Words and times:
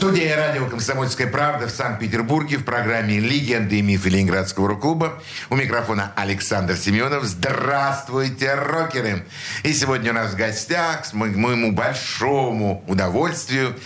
студии 0.00 0.30
радио 0.30 0.64
«Комсомольская 0.64 1.26
правда» 1.26 1.66
в 1.66 1.70
Санкт-Петербурге 1.70 2.56
в 2.56 2.64
программе 2.64 3.20
«Легенды 3.20 3.80
и 3.80 3.82
мифы 3.82 4.08
Ленинградского 4.08 4.66
рок-клуба». 4.66 5.22
У 5.50 5.56
микрофона 5.56 6.14
Александр 6.16 6.74
Семенов. 6.74 7.24
Здравствуйте, 7.24 8.54
рокеры! 8.54 9.26
И 9.62 9.74
сегодня 9.74 10.12
у 10.12 10.14
нас 10.14 10.32
в 10.32 10.36
гостях, 10.36 11.04
с 11.04 11.12
моему 11.12 11.72
большому 11.72 12.82
удовольствию, 12.88 13.76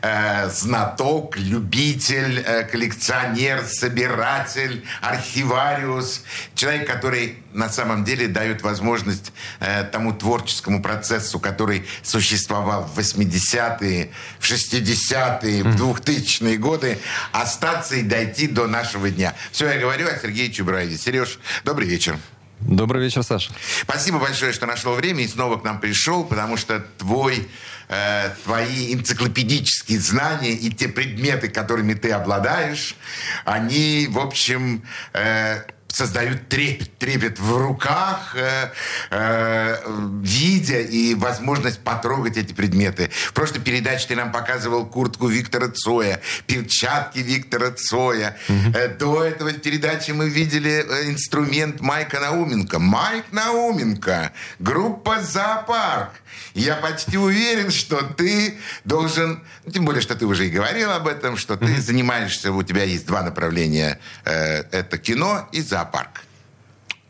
э, 0.00 0.48
знаток, 0.48 1.36
любитель, 1.36 2.42
э, 2.46 2.64
коллекционер, 2.64 3.62
собиратель, 3.66 4.86
архивариус. 5.02 6.24
Человек, 6.54 6.86
который 6.86 7.36
на 7.52 7.68
самом 7.68 8.04
деле 8.04 8.28
дает 8.28 8.62
возможность 8.62 9.32
э, 9.60 9.84
тому 9.84 10.12
творческому 10.12 10.80
процессу, 10.80 11.38
который 11.38 11.86
существовал 12.02 12.86
в 12.86 12.98
80-е, 12.98 14.10
в 14.38 14.50
60-е, 14.50 15.57
в 15.62 15.76
2000-е 15.76 16.56
годы, 16.56 16.98
остаться 17.32 17.96
и 17.96 18.02
дойти 18.02 18.46
до 18.46 18.66
нашего 18.66 19.10
дня. 19.10 19.34
Все, 19.52 19.68
я 19.70 19.78
говорю 19.78 20.08
о 20.08 20.18
Сергее 20.18 20.50
Чубраеве. 20.50 20.96
Сереж, 20.96 21.38
добрый 21.64 21.88
вечер. 21.88 22.18
Добрый 22.60 23.02
вечер, 23.02 23.22
Саша. 23.22 23.52
Спасибо 23.82 24.18
большое, 24.18 24.52
что 24.52 24.66
нашел 24.66 24.94
время 24.94 25.22
и 25.22 25.28
снова 25.28 25.58
к 25.58 25.64
нам 25.64 25.80
пришел, 25.80 26.24
потому 26.24 26.56
что 26.56 26.80
твой, 26.98 27.48
э, 27.88 28.30
твои 28.44 28.94
энциклопедические 28.94 30.00
знания 30.00 30.52
и 30.52 30.70
те 30.70 30.88
предметы, 30.88 31.48
которыми 31.48 31.94
ты 31.94 32.10
обладаешь, 32.10 32.96
они, 33.44 34.08
в 34.10 34.18
общем, 34.18 34.82
э, 35.12 35.62
создают 35.92 36.48
трепет, 36.48 36.96
трепет 36.98 37.38
в 37.38 37.56
руках, 37.56 38.36
э, 38.36 38.70
э, 39.10 39.76
видя 40.22 40.80
и 40.80 41.14
возможность 41.14 41.80
потрогать 41.80 42.36
эти 42.36 42.52
предметы. 42.52 43.10
В 43.12 43.32
прошлой 43.32 43.60
передаче 43.60 44.08
ты 44.08 44.16
нам 44.16 44.30
показывал 44.30 44.86
куртку 44.86 45.28
Виктора 45.28 45.68
Цоя, 45.68 46.20
перчатки 46.46 47.18
Виктора 47.18 47.70
Цоя. 47.70 48.36
Угу. 48.48 48.76
Э, 48.76 48.88
до 48.88 49.24
этого 49.24 49.50
в 49.50 49.60
передаче 49.60 50.12
мы 50.12 50.28
видели 50.28 50.84
э, 50.86 51.10
инструмент 51.10 51.80
Майка 51.80 52.20
Науменко. 52.20 52.78
Майк 52.78 53.24
Науменко, 53.32 54.32
группа 54.58 55.20
«Зоопарк». 55.22 56.12
Я 56.54 56.76
почти 56.76 57.16
уверен, 57.16 57.70
что 57.70 58.02
ты 58.02 58.58
должен, 58.84 59.44
ну, 59.64 59.72
тем 59.72 59.84
более, 59.84 60.02
что 60.02 60.14
ты 60.14 60.26
уже 60.26 60.46
и 60.46 60.50
говорил 60.50 60.90
об 60.90 61.06
этом, 61.06 61.36
что 61.36 61.56
ты 61.56 61.66
mm-hmm. 61.66 61.80
занимаешься, 61.80 62.52
у 62.52 62.62
тебя 62.62 62.82
есть 62.82 63.06
два 63.06 63.22
направления, 63.22 63.98
э, 64.24 64.62
это 64.72 64.98
кино 64.98 65.48
и 65.52 65.60
зоопарк. 65.60 65.87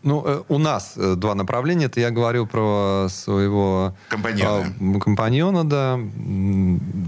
Ну, 0.03 0.23
э, 0.25 0.43
у 0.49 0.59
нас 0.59 0.95
э, 0.97 1.15
два 1.17 1.35
направления. 1.35 1.87
Это 1.87 2.01
я 2.01 2.11
говорил 2.11 2.47
про 2.47 3.09
своего 3.11 3.95
компаньона, 4.09 4.75
э, 4.81 4.99
компаньона 5.01 5.65
да, 5.69 5.99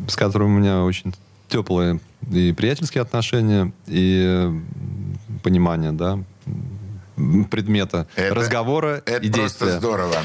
с 0.08 0.16
которым 0.16 0.56
у 0.56 0.58
меня 0.58 0.82
очень 0.82 1.14
теплые 1.48 2.00
и 2.30 2.52
приятельские 2.52 3.02
отношения, 3.02 3.72
и 3.86 4.50
понимание, 5.42 5.92
да, 5.92 6.18
предмета 7.50 8.06
это, 8.16 8.34
разговора 8.34 9.02
это 9.06 9.24
и 9.24 9.28
действия. 9.28 9.44
Это 9.46 9.58
просто 9.58 9.78
здорово. 9.78 10.16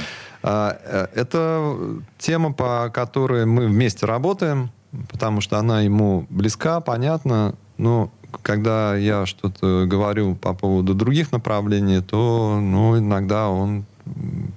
А, 0.43 0.77
э, 0.83 1.07
это 1.15 1.77
тема, 2.17 2.53
по 2.53 2.89
которой 2.93 3.45
мы 3.45 3.67
вместе 3.67 4.05
работаем, 4.05 4.71
потому 5.09 5.41
что 5.41 5.57
она 5.57 5.81
ему 5.81 6.27
близка, 6.29 6.79
понятна. 6.81 7.55
Но 7.77 8.11
когда 8.41 8.95
я 8.95 9.25
что-то 9.25 9.85
говорю 9.85 10.35
по 10.35 10.53
поводу 10.53 10.93
других 10.93 11.31
направлений, 11.31 12.01
то 12.01 12.59
ну, 12.61 12.97
иногда 12.97 13.49
он 13.49 13.85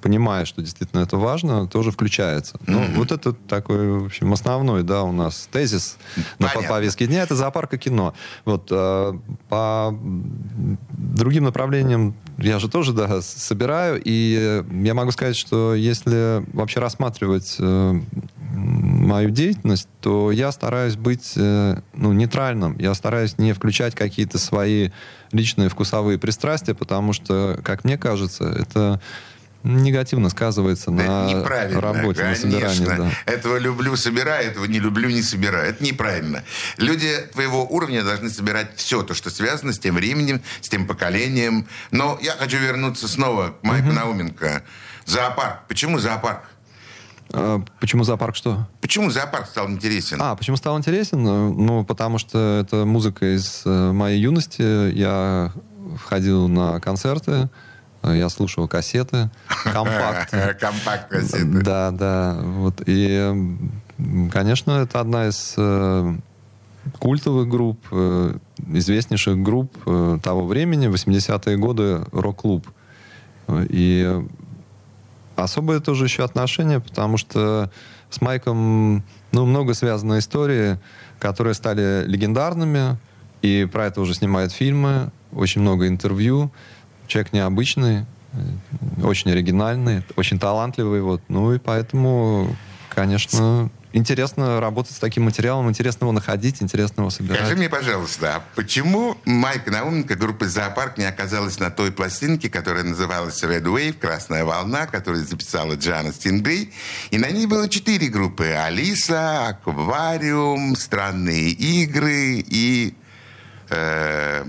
понимая, 0.02 0.44
что 0.44 0.62
действительно 0.62 1.00
это 1.00 1.16
важно, 1.16 1.66
тоже 1.66 1.90
включается. 1.90 2.58
Ну, 2.66 2.80
mm-hmm. 2.80 2.94
вот 2.94 3.12
это 3.12 3.32
такой, 3.32 3.98
в 3.98 4.06
общем, 4.06 4.32
основной, 4.32 4.82
да, 4.82 5.02
у 5.02 5.12
нас 5.12 5.48
тезис 5.50 5.96
Понятно. 6.38 6.62
на 6.62 6.68
повестке 6.68 7.06
дня, 7.06 7.22
это 7.22 7.34
зоопарк 7.34 7.74
и 7.74 7.78
кино. 7.78 8.14
Вот, 8.44 8.68
э, 8.70 9.12
по 9.48 9.98
другим 10.92 11.44
направлениям 11.44 12.14
я 12.36 12.58
же 12.58 12.68
тоже, 12.68 12.92
да, 12.92 13.20
собираю, 13.22 14.00
и 14.04 14.62
я 14.82 14.94
могу 14.94 15.10
сказать, 15.10 15.36
что 15.36 15.74
если 15.74 16.44
вообще 16.52 16.80
рассматривать 16.80 17.56
э, 17.58 18.00
мою 18.52 19.30
деятельность, 19.30 19.88
то 20.00 20.30
я 20.30 20.52
стараюсь 20.52 20.96
быть 20.96 21.32
э, 21.36 21.80
ну, 21.94 22.12
нейтральным. 22.12 22.76
Я 22.78 22.94
стараюсь 22.94 23.38
не 23.38 23.52
включать 23.52 23.94
какие-то 23.94 24.38
свои 24.38 24.90
личные 25.32 25.68
вкусовые 25.68 26.18
пристрастия, 26.18 26.74
потому 26.74 27.12
что, 27.12 27.58
как 27.64 27.84
мне 27.84 27.98
кажется, 27.98 28.44
это 28.44 29.00
негативно 29.76 30.30
сказывается 30.30 30.90
да 30.90 31.28
на 31.28 31.80
работе, 31.80 32.22
конечно. 32.22 32.48
на 32.48 32.68
собирании. 32.70 32.96
Да. 32.96 33.10
Этого 33.32 33.58
люблю, 33.58 33.96
собираю, 33.96 34.50
этого 34.50 34.64
не 34.64 34.78
люблю, 34.78 35.08
не 35.08 35.22
собираю. 35.22 35.70
Это 35.70 35.84
неправильно. 35.84 36.42
Люди 36.76 37.14
твоего 37.32 37.66
уровня 37.66 38.02
должны 38.02 38.30
собирать 38.30 38.76
все 38.76 39.02
то, 39.02 39.14
что 39.14 39.30
связано 39.30 39.72
с 39.72 39.78
тем 39.78 39.96
временем, 39.96 40.42
с 40.60 40.68
тем 40.68 40.86
поколением. 40.86 41.66
Но 41.90 42.18
я 42.22 42.32
хочу 42.32 42.58
вернуться 42.58 43.08
снова 43.08 43.54
к 43.60 43.62
Майку 43.62 43.88
угу. 43.88 43.94
Науменко. 43.96 44.62
Зоопарк. 45.04 45.66
Почему 45.68 45.98
зоопарк? 45.98 46.42
А, 47.32 47.62
почему 47.80 48.04
зоопарк 48.04 48.36
что? 48.36 48.66
Почему 48.80 49.10
зоопарк 49.10 49.46
стал 49.46 49.68
интересен? 49.68 50.18
А, 50.20 50.34
почему 50.34 50.56
стал 50.56 50.78
интересен? 50.78 51.22
Ну, 51.22 51.84
потому 51.84 52.18
что 52.18 52.60
это 52.64 52.84
музыка 52.84 53.36
из 53.36 53.62
э, 53.64 53.92
моей 53.92 54.20
юности. 54.20 54.92
Я 54.92 55.52
входил 55.96 56.48
на 56.48 56.80
концерты, 56.80 57.48
я 58.04 58.28
слушал 58.28 58.68
кассеты, 58.68 59.30
компакт. 59.64 60.30
Компакт-кассеты. 60.60 61.62
Да, 61.62 61.90
да. 61.90 62.38
Вот. 62.40 62.82
И, 62.86 63.58
конечно, 64.32 64.72
это 64.72 65.00
одна 65.00 65.28
из 65.28 65.54
э, 65.56 66.14
культовых 66.98 67.48
групп, 67.48 67.80
э, 67.90 68.34
известнейших 68.68 69.38
групп 69.42 69.76
э, 69.86 70.18
того 70.22 70.46
времени, 70.46 70.88
80-е 70.88 71.56
годы, 71.56 72.04
рок-клуб. 72.12 72.66
И 73.50 74.22
особое 75.36 75.80
тоже 75.80 76.04
еще 76.04 76.24
отношение, 76.24 76.80
потому 76.80 77.16
что 77.16 77.70
с 78.10 78.20
Майком 78.20 79.04
ну, 79.32 79.46
много 79.46 79.74
связано 79.74 80.18
истории, 80.18 80.78
которые 81.18 81.54
стали 81.54 82.04
легендарными, 82.06 82.98
и 83.42 83.68
про 83.70 83.86
это 83.86 84.00
уже 84.00 84.14
снимают 84.14 84.52
фильмы, 84.52 85.10
очень 85.32 85.60
много 85.60 85.86
интервью 85.86 86.50
человек 87.08 87.32
необычный, 87.32 88.06
очень 89.02 89.30
оригинальный, 89.32 90.04
очень 90.16 90.38
талантливый. 90.38 91.00
Вот. 91.00 91.22
Ну 91.28 91.54
и 91.54 91.58
поэтому, 91.58 92.56
конечно, 92.90 93.70
интересно 93.92 94.60
работать 94.60 94.96
с 94.96 94.98
таким 94.98 95.24
материалом, 95.24 95.68
интересно 95.68 96.04
его 96.04 96.12
находить, 96.12 96.62
интересно 96.62 97.02
его 97.02 97.10
собирать. 97.10 97.40
Скажи 97.40 97.56
мне, 97.56 97.68
пожалуйста, 97.68 98.36
а 98.36 98.42
почему 98.54 99.16
Майка 99.24 99.70
Науменко, 99.70 100.14
группа 100.14 100.46
«Зоопарк» 100.46 100.98
не 100.98 101.04
оказалась 101.04 101.58
на 101.58 101.70
той 101.70 101.90
пластинке, 101.90 102.50
которая 102.50 102.84
называлась 102.84 103.42
«Red 103.42 103.64
Wave», 103.64 103.94
«Красная 103.94 104.44
волна», 104.44 104.86
которую 104.86 105.24
записала 105.24 105.74
Джана 105.74 106.12
Стингрей, 106.12 106.72
и 107.10 107.18
на 107.18 107.30
ней 107.30 107.46
было 107.46 107.68
четыре 107.68 108.08
группы. 108.08 108.46
«Алиса», 108.46 109.48
«Аквариум», 109.48 110.76
«Странные 110.76 111.50
игры» 111.50 112.44
и... 112.46 112.94
Э, 113.70 114.44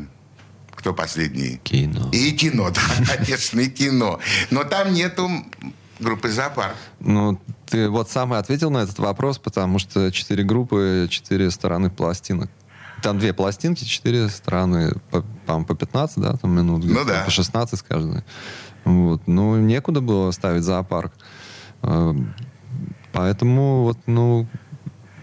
кто 0.80 0.94
последний? 0.94 1.58
Кино. 1.64 2.10
И 2.14 2.32
кино, 2.32 2.70
да, 2.74 2.82
конечно, 3.18 3.60
и 3.60 3.70
кино. 3.70 4.20
Но 4.50 4.64
там 4.64 4.94
нету 4.94 5.30
группы 6.00 6.30
«Зоопарк». 6.30 6.76
Ну, 7.02 7.40
ты 7.66 7.90
вот 7.90 8.10
сам 8.10 8.34
и 8.34 8.38
ответил 8.38 8.72
на 8.72 8.80
этот 8.80 8.98
вопрос, 9.00 9.38
потому 9.38 9.78
что 9.78 10.10
четыре 10.12 10.44
группы, 10.44 11.08
четыре 11.10 11.52
стороны 11.52 11.90
пластинок. 11.90 12.50
Там 13.04 13.20
две 13.20 13.34
пластинки, 13.34 13.84
четыре 13.84 14.30
стороны, 14.30 14.94
по, 15.12 15.22
по, 15.46 15.64
по 15.64 15.76
15, 15.76 16.18
да, 16.18 16.34
там 16.38 16.52
минут, 16.52 16.84
ну, 16.86 17.06
да. 17.06 17.24
по 17.26 17.32
16 17.32 17.78
с 17.78 17.84
каждой. 17.84 18.24
Вот. 18.86 19.22
Ну, 19.28 19.58
некуда 19.58 20.00
было 20.00 20.32
ставить 20.32 20.64
зоопарк. 20.64 21.14
Э, 21.82 22.14
поэтому 23.12 23.84
вот, 23.84 23.98
ну, 24.06 24.48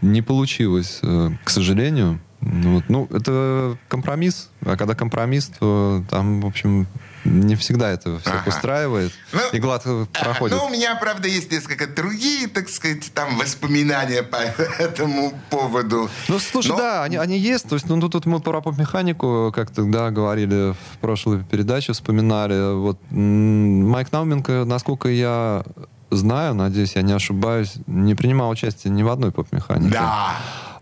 не 0.02 0.22
получилось, 0.22 1.00
э, 1.02 1.30
к 1.44 1.50
сожалению. 1.50 2.20
Ну, 2.46 2.74
вот, 2.74 2.84
ну, 2.88 3.08
это 3.10 3.76
компромисс. 3.88 4.50
А 4.64 4.76
когда 4.76 4.94
компромисс, 4.94 5.50
то 5.58 6.02
там, 6.08 6.40
в 6.40 6.46
общем, 6.46 6.86
не 7.24 7.56
всегда 7.56 7.90
это 7.90 8.20
все 8.20 8.30
ага. 8.30 8.48
устраивает 8.48 9.12
ну, 9.32 9.40
и 9.52 9.58
гладко 9.58 10.06
проходит. 10.12 10.56
Ну, 10.56 10.66
у 10.66 10.70
меня, 10.70 10.94
правда, 10.96 11.26
есть 11.26 11.50
несколько 11.50 11.86
другие, 11.88 12.46
так 12.46 12.68
сказать, 12.68 13.12
там 13.12 13.36
воспоминания 13.36 14.22
по 14.22 14.36
этому 14.78 15.32
поводу. 15.50 16.08
Ну, 16.28 16.38
слушай, 16.38 16.68
Но... 16.68 16.76
да, 16.76 17.02
они, 17.02 17.16
они 17.16 17.36
есть. 17.38 17.68
То 17.68 17.74
есть, 17.74 17.88
ну, 17.88 18.00
тут 18.08 18.26
мы 18.26 18.40
про 18.40 18.60
поп-механику 18.60 19.52
как-то, 19.54 19.84
да, 19.84 20.10
говорили 20.10 20.72
в 20.72 20.98
прошлой 21.00 21.42
передаче, 21.42 21.92
вспоминали. 21.92 22.74
Вот 22.74 22.98
Майк 23.10 24.12
Науменко, 24.12 24.64
насколько 24.64 25.08
я 25.08 25.64
знаю, 26.10 26.54
надеюсь, 26.54 26.94
я 26.94 27.02
не 27.02 27.12
ошибаюсь, 27.12 27.74
не 27.86 28.14
принимал 28.14 28.50
участие 28.50 28.92
ни 28.92 29.02
в 29.02 29.08
одной 29.08 29.32
поп-механике. 29.32 29.92
Да. 29.92 30.36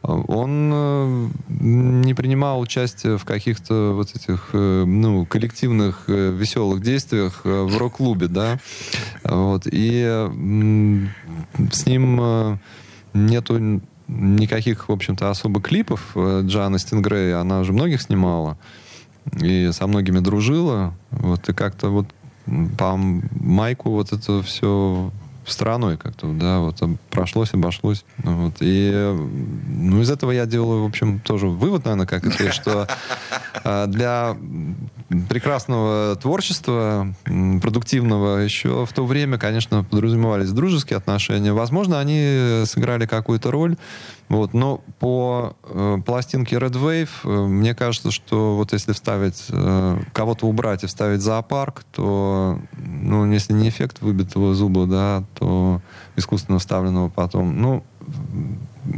Он 0.07 0.71
э, 0.73 1.29
не 1.49 2.13
принимал 2.13 2.61
участие 2.61 3.17
в 3.17 3.25
каких-то 3.25 3.93
вот 3.95 4.15
этих, 4.15 4.51
э, 4.53 4.85
ну, 4.85 5.25
коллективных 5.25 6.05
э, 6.09 6.31
веселых 6.31 6.83
действиях 6.83 7.41
в 7.45 7.77
рок-клубе, 7.79 8.29
да. 8.29 8.59
Вот. 9.25 9.67
И 9.71 10.03
с 11.73 11.87
ним 11.87 12.61
нету 13.15 13.81
никаких, 14.07 14.89
в 14.89 14.93
общем-то, 14.93 15.31
особо 15.31 15.63
клипов. 15.63 16.15
Джана 16.15 16.79
Стингрей, 16.79 17.35
она 17.35 17.61
уже 17.61 17.73
многих 17.73 18.03
снимала 18.03 18.59
и 19.41 19.71
со 19.73 19.87
многими 19.87 20.19
дружила. 20.19 20.95
Вот, 21.11 21.49
и 21.49 21.55
как-то 21.55 21.89
вот 21.89 22.07
по 22.77 22.97
Майку 22.97 23.91
вот 23.91 24.13
это 24.13 24.43
все 24.43 25.11
стороной 25.51 25.97
как-то, 25.97 26.33
да, 26.33 26.61
вот 26.61 26.83
прошлось, 27.11 27.55
обошлось. 27.55 28.05
Ну, 28.23 28.47
Вот, 28.47 28.55
и, 28.61 28.91
ну, 29.69 30.01
из 30.01 30.11
этого 30.11 30.31
я 30.31 30.47
делаю, 30.47 30.85
в 30.85 30.87
общем, 30.87 31.21
тоже 31.21 31.49
вывод, 31.49 31.85
наверное, 31.85 32.07
как 32.07 32.25
это, 32.25 32.53
что 32.53 32.87
э, 33.65 33.87
для 33.89 34.37
прекрасного 35.29 36.17
творчества, 36.17 37.15
продуктивного, 37.25 38.39
еще 38.39 38.87
в 38.87 38.93
то 38.93 39.05
время, 39.05 39.39
конечно, 39.39 39.85
подразумевались 39.85 40.51
дружеские 40.51 40.97
отношения. 40.97 41.53
Возможно, 41.53 42.01
они 42.01 42.65
сыграли 42.67 43.07
какую-то 43.07 43.51
роль, 43.51 43.77
вот, 44.29 44.55
но 44.55 44.83
по 44.99 45.55
э, 45.65 45.99
пластинке 46.05 46.57
Red 46.57 46.73
Wave 46.73 47.11
э, 47.25 47.47
мне 47.47 47.75
кажется, 47.75 48.11
что 48.11 48.57
вот 48.57 48.73
если 48.73 48.93
вставить 48.93 49.45
э, 49.51 49.99
кого-то 50.13 50.47
убрать 50.47 50.83
и 50.83 50.87
вставить 50.87 51.21
зоопарк, 51.21 51.85
то, 51.93 52.59
ну, 52.77 53.31
если 53.31 53.53
не 53.53 53.69
эффект 53.69 54.01
выбитого 54.01 54.55
зуба, 54.55 54.87
да, 54.87 55.25
то 55.39 55.83
искусственно 56.17 56.59
вставленного 56.59 57.11
потом, 57.11 57.61
ну, 57.61 57.85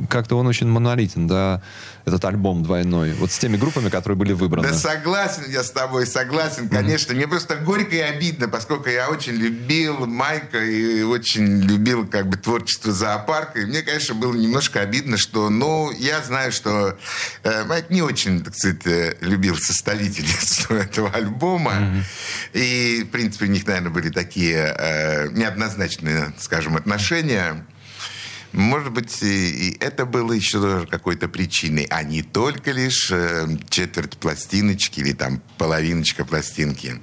как-то 0.09 0.37
он 0.37 0.47
очень 0.47 0.67
монолитен, 0.67 1.27
да, 1.27 1.63
этот 2.05 2.25
альбом 2.25 2.63
двойной. 2.63 3.13
Вот 3.15 3.33
с 3.33 3.39
теми 3.39 3.57
группами, 3.57 3.89
которые 3.89 4.17
были 4.17 4.33
выбраны. 4.33 4.69
Да 4.69 4.75
согласен 4.75 5.43
я 5.49 5.65
с 5.65 5.71
тобой, 5.71 6.07
согласен, 6.07 6.69
конечно. 6.69 7.15
Мне 7.15 7.27
просто 7.27 7.57
горько 7.57 7.97
и 7.97 8.01
обидно, 8.01 8.49
поскольку 8.49 8.89
я 8.89 9.09
очень 9.09 9.33
любил 9.33 10.07
Майка 10.07 10.63
и 10.63 11.03
очень 11.03 11.61
любил 11.63 12.07
как 12.07 12.29
бы 12.29 12.37
творчество 12.37 12.93
зоопарка. 12.93 13.61
И 13.61 13.67
мне, 13.67 13.83
конечно, 13.83 14.15
было 14.15 14.35
немножко 14.35 14.81
обидно, 14.81 15.17
что, 15.17 15.51
ну, 15.51 15.91
я 15.91 16.23
знаю, 16.23 16.53
что 16.53 16.97
э, 17.43 17.65
Майк 17.65 17.91
не 17.91 18.03
очень, 18.03 18.43
так 18.45 18.55
сказать, 18.55 18.87
э, 18.87 19.17
любил 19.21 19.57
составительницу 19.57 20.75
этого 20.75 21.11
альбома. 21.11 22.05
И, 22.53 23.05
в 23.05 23.11
принципе, 23.11 23.47
у 23.47 23.49
них, 23.49 23.67
наверное, 23.67 23.91
были 23.91 24.11
такие 24.11 24.75
э, 24.79 25.29
неоднозначные, 25.31 26.33
скажем, 26.39 26.77
отношения. 26.77 27.67
Может 28.53 28.93
быть, 28.93 29.23
и, 29.23 29.77
это 29.81 30.07
было 30.07 30.33
еще 30.33 30.61
тоже 30.61 30.87
какой-то 30.87 31.29
причиной, 31.29 31.87
а 31.91 32.03
не 32.03 32.23
только 32.23 32.73
лишь 32.73 33.11
э, 33.11 33.47
четверть 33.69 34.17
пластиночки 34.17 35.01
или 35.01 35.13
там 35.13 35.43
половиночка 35.59 36.25
пластинки, 36.25 37.01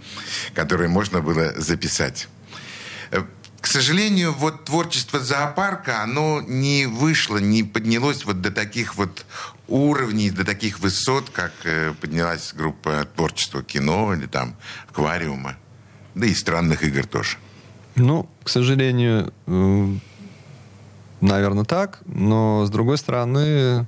которые 0.54 0.90
можно 0.90 1.22
было 1.22 1.54
записать. 1.56 2.28
Э, 3.12 3.24
К 3.62 3.68
сожалению, 3.68 4.34
вот 4.34 4.66
творчество 4.66 5.20
зоопарка, 5.20 6.02
оно 6.02 6.42
не 6.42 6.88
вышло, 6.88 7.38
не 7.38 7.64
поднялось 7.64 8.26
вот 8.26 8.42
до 8.42 8.52
таких 8.52 8.96
вот 8.96 9.26
уровней, 9.68 10.32
до 10.32 10.44
таких 10.44 10.80
высот, 10.80 11.30
как 11.30 11.52
э, 11.66 11.94
поднялась 12.02 12.54
группа 12.54 13.08
творчества 13.16 13.64
кино 13.64 14.14
или 14.14 14.26
там 14.26 14.56
аквариума. 14.90 15.56
Да 16.16 16.26
и 16.26 16.34
странных 16.34 16.84
игр 16.84 17.06
тоже. 17.06 17.38
Ну, 17.96 18.28
к 18.44 18.50
сожалению, 18.50 19.32
наверное, 21.28 21.66
так. 21.66 22.02
Но, 22.06 22.66
с 22.66 22.70
другой 22.70 22.98
стороны, 22.98 23.86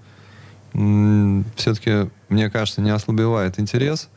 все-таки, 1.55 2.09
мне 2.29 2.49
кажется, 2.49 2.81
не 2.81 2.89
ослабевает 2.89 3.59
интерес. 3.59 4.09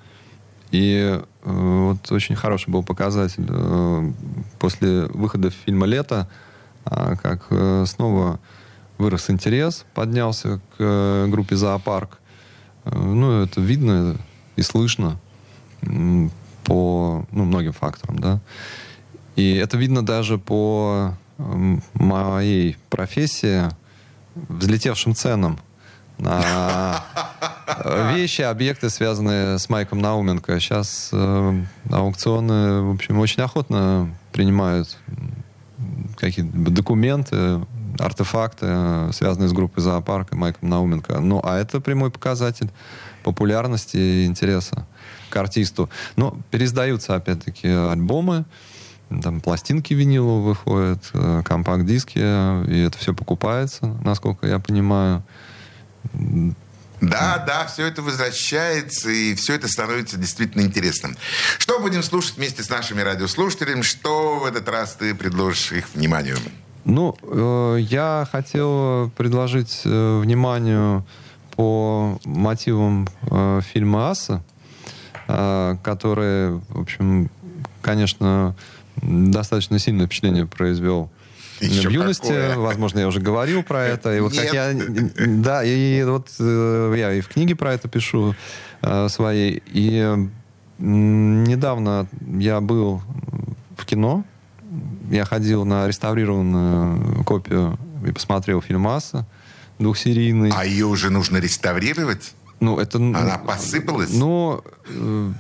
И 0.70 1.18
э, 1.18 1.20
вот 1.42 2.12
очень 2.12 2.34
хороший 2.34 2.70
был 2.70 2.82
показатель 2.82 3.46
э, 3.48 4.12
после 4.58 5.06
выхода 5.06 5.50
фильма 5.50 5.86
«Лето», 5.86 6.28
а, 6.84 7.16
как 7.16 7.46
э, 7.50 7.84
снова 7.86 8.38
вырос 8.98 9.30
интерес, 9.30 9.86
поднялся 9.94 10.58
к 10.58 10.76
э, 10.78 11.26
группе 11.28 11.56
«Зоопарк». 11.56 12.18
Э, 12.84 12.98
Ну, 12.98 13.42
это 13.42 13.60
видно 13.60 14.16
и 14.56 14.62
слышно 14.62 15.18
м, 15.82 16.30
по 16.64 17.24
ну, 17.30 17.44
многим 17.44 17.72
факторам, 17.72 18.18
да. 18.18 18.40
И 19.36 19.54
это 19.54 19.78
видно 19.78 20.04
даже 20.04 20.36
по 20.36 21.14
моей 21.38 22.76
профессии, 22.90 23.69
взлетевшим 24.35 25.14
ценам 25.14 25.58
на 26.19 27.05
вещи, 28.14 28.43
объекты, 28.43 28.90
связанные 28.90 29.58
с 29.58 29.69
Майком 29.69 30.00
Науменко. 30.00 30.58
Сейчас 30.61 31.11
э, 31.12 31.62
аукционы, 31.90 32.82
в 32.82 32.94
общем, 32.94 33.19
очень 33.19 33.43
охотно 33.43 34.14
принимают 34.32 34.96
какие-то 36.17 36.50
документы, 36.70 37.61
артефакты, 37.99 39.12
связанные 39.12 39.49
с 39.49 39.52
группой 39.52 39.81
«Зоопарк» 39.81 40.32
и 40.32 40.37
Майком 40.37 40.69
Науменко. 40.69 41.20
Ну, 41.20 41.40
а 41.44 41.58
это 41.58 41.81
прямой 41.81 42.11
показатель 42.11 42.70
популярности 43.23 43.96
и 43.96 44.26
интереса 44.26 44.87
к 45.31 45.37
артисту. 45.37 45.88
Но 46.17 46.37
переиздаются, 46.50 47.14
опять-таки, 47.14 47.69
альбомы, 47.69 48.44
там 49.08 49.40
пластинки 49.40 49.94
виниловые 49.94 50.43
выходят, 50.43 51.10
э, 51.14 51.43
компакт-диски, 51.44 52.19
и 52.19 52.81
это 52.81 52.99
все 52.99 53.14
покупается, 53.14 53.87
насколько 54.05 54.46
я 54.46 54.58
понимаю. 54.58 55.22
Да, 57.00 57.43
да, 57.46 57.66
все 57.66 57.87
это 57.87 58.02
возвращается, 58.02 59.08
и 59.10 59.34
все 59.34 59.55
это 59.55 59.69
становится 59.69 60.16
действительно 60.16 60.62
интересным. 60.62 61.16
Что 61.58 61.78
будем 61.78 62.02
слушать 62.02 62.37
вместе 62.37 62.62
с 62.62 62.70
нашими 62.70 63.00
радиослушателями? 63.00 63.82
Что 63.82 64.40
в 64.40 64.44
этот 64.44 64.69
раз 64.69 64.94
ты 64.94 65.14
предложишь 65.14 65.72
их 65.72 65.94
вниманию? 65.94 66.37
Ну, 66.84 67.16
э, 67.22 67.78
я 67.81 68.26
хотел 68.31 69.11
предложить 69.16 69.82
э, 69.84 70.20
вниманию 70.20 71.06
по 71.54 72.19
мотивам 72.25 73.08
э, 73.31 73.61
фильма 73.72 74.11
«Аса», 74.11 74.43
э, 75.28 75.76
который, 75.84 76.52
в 76.69 76.81
общем, 76.81 77.31
конечно, 77.82 78.56
достаточно 79.02 79.78
сильное 79.78 80.06
впечатление 80.06 80.46
произвел 80.46 81.10
Еще 81.60 81.88
в 81.88 81.92
юности. 81.92 82.22
какое. 82.22 82.56
Возможно, 82.56 83.00
я 83.00 83.08
уже 83.08 83.20
говорил 83.20 83.62
про 83.62 83.84
это. 83.84 84.16
И 84.16 84.20
вот 84.20 84.34
как 84.34 84.52
Нет. 84.52 84.54
я, 84.54 85.26
да, 85.26 85.64
и 85.64 86.02
вот 86.04 86.28
э, 86.38 86.94
я 86.96 87.12
и 87.14 87.20
в 87.20 87.28
книге 87.28 87.56
про 87.56 87.75
это 87.75 87.88
пишу 87.88 88.34
э, 88.82 89.08
своей. 89.08 89.62
И 89.66 90.28
недавно 90.78 92.06
я 92.20 92.61
был 92.61 93.02
в 93.76 93.84
кино. 93.84 94.25
Я 95.11 95.25
ходил 95.25 95.64
на 95.64 95.88
реставрированную 95.88 97.25
копию 97.25 97.78
и 98.06 98.12
посмотрел 98.12 98.61
фильм 98.61 98.87
«Аса» 98.87 99.26
двухсерийный. 99.78 100.50
А 100.54 100.64
ее 100.64 100.87
уже 100.87 101.11
нужно 101.11 101.38
реставрировать? 101.38 102.34
Ну, 102.61 102.78
это... 102.78 102.99
Она 102.99 103.38
посыпалась? 103.38 104.12
Ну, 104.12 104.62
э, 104.87 105.32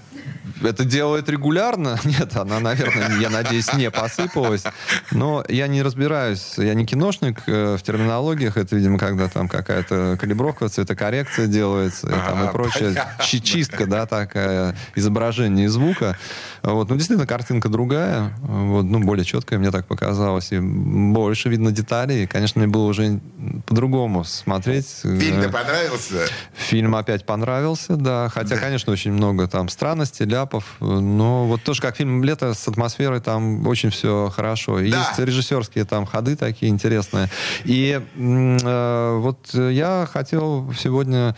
это 0.62 0.84
делает 0.84 1.28
регулярно. 1.28 1.98
Нет, 2.04 2.36
она, 2.36 2.60
наверное, 2.60 3.18
я 3.18 3.30
надеюсь, 3.30 3.72
не 3.74 3.90
посыпалась. 3.90 4.64
Но 5.10 5.44
я 5.48 5.66
не 5.68 5.82
разбираюсь, 5.82 6.54
я 6.58 6.74
не 6.74 6.84
киношник 6.86 7.40
э, 7.46 7.76
в 7.76 7.82
терминологиях. 7.82 8.56
Это, 8.56 8.76
видимо, 8.76 8.98
когда 8.98 9.28
там 9.28 9.48
какая-то 9.48 10.16
калибровка, 10.20 10.68
цветокоррекция 10.68 11.46
делается 11.46 12.06
и, 12.08 12.10
там, 12.10 12.48
и 12.48 12.52
прочее. 12.52 12.88
понятно. 12.90 13.24
Чи- 13.24 13.42
Чистка, 13.42 13.86
да, 13.86 14.06
такая, 14.06 14.76
изображение 14.94 15.66
и 15.66 15.68
звука. 15.68 16.16
Вот. 16.62 16.88
Ну, 16.90 16.96
действительно, 16.96 17.26
картинка 17.26 17.68
другая, 17.68 18.32
вот, 18.42 18.82
ну, 18.84 19.00
более 19.00 19.24
четкая, 19.24 19.58
мне 19.58 19.70
так 19.70 19.86
показалось. 19.86 20.52
И 20.52 20.58
больше 20.58 21.48
видно 21.48 21.72
деталей. 21.72 22.24
И, 22.24 22.26
конечно, 22.26 22.60
мне 22.60 22.68
было 22.70 22.84
уже 22.86 23.20
по-другому 23.66 24.24
смотреть. 24.24 24.86
Фильм-то 25.02 25.48
Э, 25.48 25.52
понравился? 25.52 26.26
Фильм 26.54 26.94
опять 26.96 27.24
понравился, 27.24 27.96
да. 27.96 28.28
Хотя, 28.28 28.56
конечно, 28.56 28.92
очень 28.92 29.12
много 29.12 29.46
там 29.48 29.68
странностей, 29.68 30.26
ляпов. 30.38 30.76
Но 30.80 31.46
вот 31.46 31.62
тоже 31.62 31.80
как 31.82 31.96
фильм 31.96 32.22
«Лето» 32.22 32.54
с 32.54 32.68
атмосферой, 32.68 33.20
там 33.20 33.66
очень 33.66 33.90
все 33.90 34.30
хорошо. 34.34 34.80
И 34.80 34.90
Да. 34.90 34.98
Есть 34.98 35.18
режиссерские 35.18 35.84
там 35.84 36.06
ходы 36.06 36.36
такие 36.36 36.70
интересные. 36.70 37.28
И 37.64 38.00
э, 38.16 39.18
вот 39.18 39.54
я 39.54 40.08
хотел 40.10 40.72
сегодня 40.78 41.34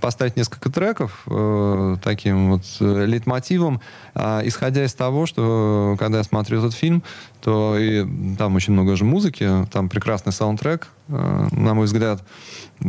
поставить 0.00 0.36
несколько 0.36 0.70
треков 0.70 1.24
э, 1.26 1.96
таким 2.02 2.50
вот 2.52 2.62
э, 2.80 3.06
лейтмотивом, 3.06 3.80
а, 4.14 4.40
исходя 4.44 4.84
из 4.84 4.94
того, 4.94 5.26
что 5.26 5.96
когда 5.98 6.18
я 6.18 6.24
смотрел 6.24 6.60
этот 6.60 6.74
фильм, 6.74 7.02
то 7.40 7.76
и 7.78 8.06
там 8.36 8.54
очень 8.54 8.72
много 8.72 8.96
же 8.96 9.04
музыки, 9.04 9.48
там 9.72 9.88
прекрасный 9.88 10.32
саундтрек, 10.32 10.88
э, 11.08 11.48
на 11.50 11.74
мой 11.74 11.86
взгляд, 11.86 12.22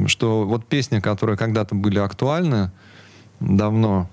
что 0.07 0.45
вот 0.45 0.67
песни, 0.67 0.99
которые 0.99 1.37
когда-то 1.37 1.75
были 1.75 1.99
актуальны 1.99 2.71
давно, 3.39 4.09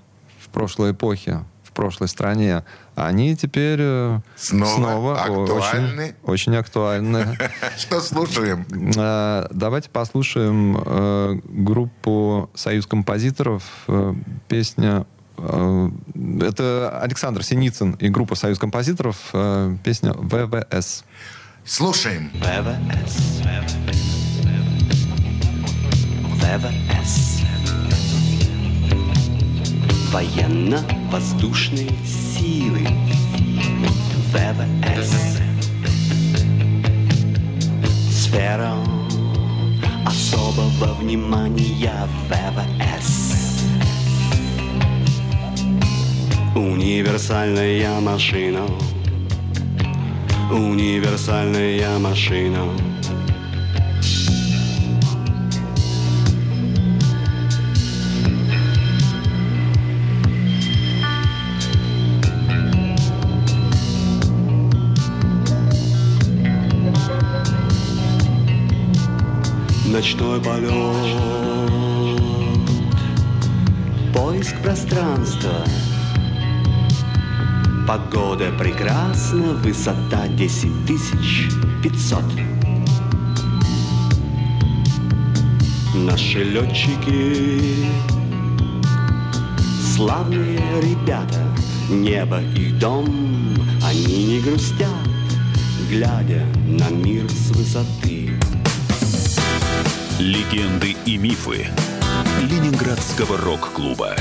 прошлой 0.53 0.91
эпохе, 0.91 1.43
в 1.63 1.71
прошлой 1.71 2.07
стране, 2.07 2.63
они 2.95 3.35
теперь 3.35 3.79
э, 3.81 4.19
Снова 4.35 4.75
снова 4.75 5.21
актуальны? 5.21 6.15
Очень, 6.23 6.53
очень 6.53 6.55
актуальны. 6.55 7.37
Что 7.77 7.99
слушаем? 7.99 8.65
Э, 8.95 9.47
Давайте 9.51 9.89
послушаем 9.89 10.77
э, 10.77 11.39
группу 11.43 12.49
«Союз 12.53 12.85
композиторов». 12.85 13.63
Песня... 14.47 15.05
Это 15.35 16.99
Александр 17.01 17.43
Синицын 17.43 17.93
и 17.93 18.07
группа 18.07 18.35
«Союз 18.35 18.59
композиторов». 18.59 19.17
Песня 19.83 20.13
«ВВС». 20.13 21.03
Слушаем. 21.65 22.29
ВВС. 22.35 23.41
ВВС. 26.39 27.52
Военно-воздушные 30.13 31.89
силы. 32.05 32.87
ВВС. 34.31 35.39
Сфера 38.11 38.75
особого 40.05 40.93
внимания 40.99 42.07
ВВС. 42.29 43.65
Универсальная 46.55 47.99
машина. 47.99 48.67
Универсальная 50.51 51.97
машина. 51.97 52.92
Ночной 69.93 70.41
полет, 70.41 70.71
поиск 74.11 74.57
пространства. 74.63 75.51
Погода 77.87 78.51
прекрасна, 78.57 79.53
высота 79.63 80.27
10 80.29 80.87
тысяч 80.87 81.47
500. 81.83 82.23
Наши 85.93 86.43
летчики, 86.43 87.87
славные 89.95 90.57
ребята, 90.81 91.45
небо 91.87 92.41
их 92.41 92.79
дом, 92.79 93.05
они 93.83 94.25
не 94.25 94.39
грустят, 94.39 94.89
глядя 95.87 96.43
на 96.65 96.89
мир 96.89 97.29
с 97.29 97.51
высоты. 97.51 98.22
Легенды 100.23 100.95
и 101.05 101.17
мифы 101.17 101.67
Ленинградского 102.43 103.37
рок-клуба. 103.37 104.15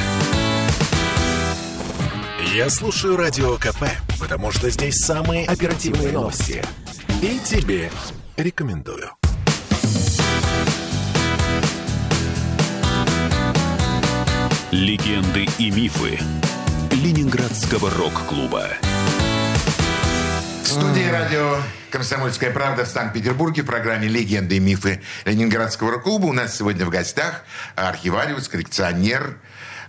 Я 2.52 2.68
слушаю 2.70 3.16
Радио 3.16 3.54
КП, 3.54 3.84
потому 4.18 4.50
что 4.50 4.68
здесь 4.68 4.96
самые 4.96 5.46
оперативные 5.46 6.10
новости. 6.10 6.60
И 7.22 7.38
тебе 7.44 7.88
рекомендую. 8.36 9.12
Легенды 14.72 15.46
и 15.60 15.70
мифы 15.70 16.18
Ленинградского 16.90 17.90
рок-клуба. 17.90 18.70
В 20.62 20.66
студии 20.66 21.10
радио 21.10 21.56
«Комсомольская 21.90 22.52
правда» 22.52 22.84
в 22.84 22.88
Санкт-Петербурге 22.88 23.62
в 23.62 23.66
программе 23.66 24.06
«Легенды 24.06 24.56
и 24.56 24.60
мифы 24.60 25.02
Ленинградского 25.24 25.90
рок-клуба» 25.90 26.26
у 26.26 26.32
нас 26.32 26.56
сегодня 26.56 26.86
в 26.86 26.88
гостях 26.88 27.42
архивариус, 27.74 28.48
коллекционер 28.48 29.38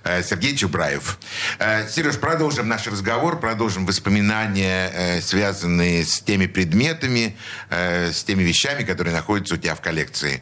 э, 0.04 0.24
Сергей 0.24 0.58
Чубраев. 0.58 1.20
Э, 1.60 1.88
Сереж, 1.88 2.18
продолжим 2.18 2.68
наш 2.68 2.88
разговор, 2.88 3.40
продолжим 3.40 3.86
воспоминания, 3.86 4.90
э, 4.94 5.22
связанные 5.22 6.06
с 6.06 6.20
теми 6.22 6.48
предметами, 6.48 7.38
с 7.70 8.24
теми 8.24 8.42
вещами, 8.42 8.84
которые 8.84 9.16
находятся 9.16 9.54
у 9.54 9.58
тебя 9.58 9.76
в 9.76 9.82
коллекции. 9.82 10.42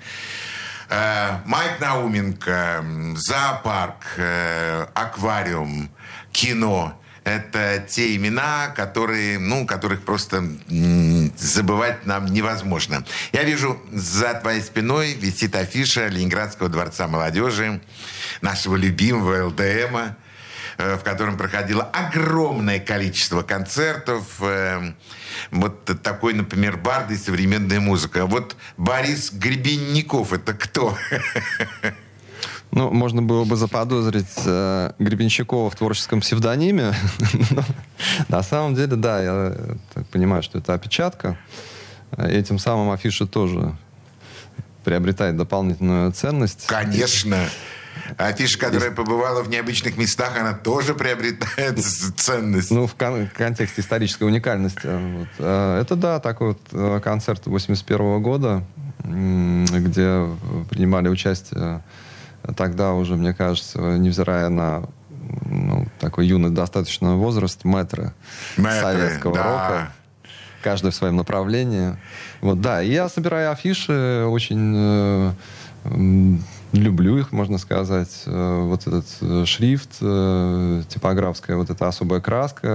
Майк 0.90 1.80
Науменко, 1.80 2.84
зоопарк, 3.16 4.06
аквариум, 4.94 5.92
кино. 6.32 7.01
Это 7.24 7.86
те 7.88 8.16
имена, 8.16 8.70
которые, 8.70 9.38
ну, 9.38 9.68
которых 9.68 10.04
просто 10.04 10.44
забывать 11.38 12.06
нам 12.08 12.26
невозможно. 12.26 13.06
Я 13.32 13.44
вижу, 13.44 13.80
за 13.92 14.34
твоей 14.34 14.62
спиной 14.62 15.14
висит 15.14 15.56
афиша 15.56 16.08
Ленинградского 16.08 16.68
дворца 16.68 17.08
молодежи, 17.08 17.80
нашего 18.42 18.76
любимого 18.76 19.46
ЛДМа, 19.48 20.16
э, 20.80 20.96
в 20.96 21.04
котором 21.04 21.38
проходило 21.38 21.84
огромное 21.84 22.80
количество 22.80 23.44
концертов. 23.44 24.24
э, 24.40 24.94
Вот 25.52 26.02
такой, 26.02 26.34
например, 26.34 26.78
барды 26.78 27.14
и 27.14 27.18
современная 27.18 27.80
музыка. 27.80 28.26
Вот 28.26 28.56
Борис 28.78 29.32
Гребенников, 29.32 30.34
это 30.34 30.54
кто? 30.56 30.98
Ну, 32.72 32.90
можно 32.90 33.22
было 33.22 33.44
бы 33.44 33.58
заподозрить 33.58 34.32
э, 34.46 34.92
Гребенщикова 34.98 35.70
в 35.70 35.76
творческом 35.76 36.22
псевдониме. 36.22 36.94
На 38.30 38.44
самом 38.44 38.76
деле, 38.76 38.96
да, 38.96 39.22
я 39.22 39.54
э, 39.56 40.04
понимаю, 40.12 40.42
что 40.42 40.58
это 40.60 40.74
опечатка. 40.74 41.38
Э, 42.12 42.30
Этим 42.32 42.60
самым 42.60 42.92
афиша 42.92 43.28
тоже 43.28 43.76
приобретает 44.86 45.36
дополнительную 45.36 46.12
ценность. 46.14 46.66
Конечно. 46.68 47.40
Афиша, 48.18 48.58
которая 48.58 48.92
побывала 48.92 49.44
в 49.44 49.50
необычных 49.50 49.98
местах, 49.98 50.38
она 50.40 50.54
тоже 50.54 50.94
приобретает 50.96 51.78
ценность. 52.16 52.72
Ну, 52.72 52.88
в 52.88 52.96
кон- 52.96 53.28
контексте 53.38 53.82
исторической 53.82 54.24
уникальности. 54.24 54.88
Вот. 54.88 55.28
Э, 55.40 55.82
Это, 55.82 55.98
да, 55.98 56.20
такой 56.22 56.56
вот 56.72 57.02
концерт 57.04 57.42
81 57.48 58.22
года, 58.22 58.64
где 59.04 60.26
принимали 60.70 61.10
участие 61.10 61.82
тогда 62.56 62.94
уже, 62.94 63.16
мне 63.16 63.34
кажется, 63.34 63.80
невзирая 63.80 64.50
на 64.50 64.84
ну, 65.46 65.88
такой 66.00 66.28
юный 66.28 66.50
достаточно 66.50 67.16
возраст, 67.16 67.64
мэтры, 67.64 68.14
Мэтры, 68.58 68.82
советского 68.82 69.36
да. 69.36 69.44
рока. 69.44 69.92
Каждый 70.62 70.92
в 70.92 70.96
своем 70.96 71.16
направлении. 71.16 71.98
Вот, 72.42 72.62
да, 72.62 72.84
и 72.84 72.92
я 72.92 73.10
собираю 73.10 73.52
афиши, 73.52 74.26
очень 74.28 74.74
э, 74.76 75.32
люблю 76.74 77.18
их, 77.18 77.32
можно 77.32 77.58
сказать. 77.58 78.24
Э, 78.26 78.62
Вот 78.64 78.88
этот 78.88 79.06
э, 79.22 79.44
шрифт, 79.46 79.90
э, 80.02 80.84
типографская 80.88 81.58
вот 81.58 81.70
эта 81.70 81.88
особая 81.88 82.22
краска. 82.22 82.68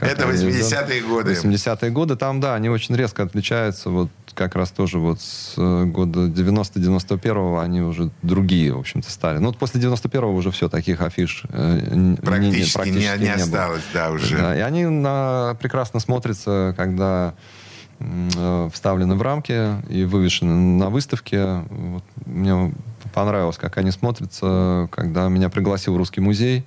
Это 0.00 0.28
они 0.28 0.32
80-е 0.46 1.02
годы. 1.02 1.32
80-е 1.34 1.90
годы. 1.90 2.16
Там, 2.16 2.40
да, 2.40 2.54
они 2.54 2.68
очень 2.70 2.94
резко 2.96 3.22
отличаются. 3.22 3.90
Вот 3.90 4.08
как 4.34 4.54
раз 4.54 4.70
тоже 4.70 4.98
вот 4.98 5.20
с 5.20 5.54
года 5.56 6.26
90-91 6.26 7.62
они 7.62 7.82
уже 7.82 8.10
другие, 8.22 8.72
в 8.74 8.78
общем-то, 8.78 9.10
стали. 9.10 9.38
Ну, 9.38 9.46
вот 9.48 9.58
после 9.58 9.80
91-го 9.80 10.32
уже 10.34 10.50
все, 10.50 10.68
таких 10.68 11.00
афиш 11.02 11.42
э, 11.50 11.78
н- 11.92 12.16
Практически 12.16 12.88
не- 12.88 13.18
не 13.18 13.32
было. 13.34 13.34
осталось, 13.44 13.82
да, 13.92 14.10
уже. 14.10 14.36
Да, 14.36 14.56
и 14.56 14.60
они 14.60 14.84
на- 14.86 15.56
прекрасно 15.60 16.00
смотрятся, 16.00 16.74
когда 16.76 17.34
вставлены 18.72 19.14
в 19.14 19.20
рамки 19.20 19.74
и 19.90 20.04
вывешены 20.04 20.54
на 20.78 20.88
выставке. 20.88 21.62
Вот 21.68 22.02
мне 22.24 22.72
понравилось, 23.12 23.56
как 23.58 23.76
они 23.78 23.90
смотрятся, 23.90 24.88
когда 24.92 25.28
меня 25.28 25.48
пригласил 25.48 25.96
Русский 25.96 26.20
музей 26.20 26.64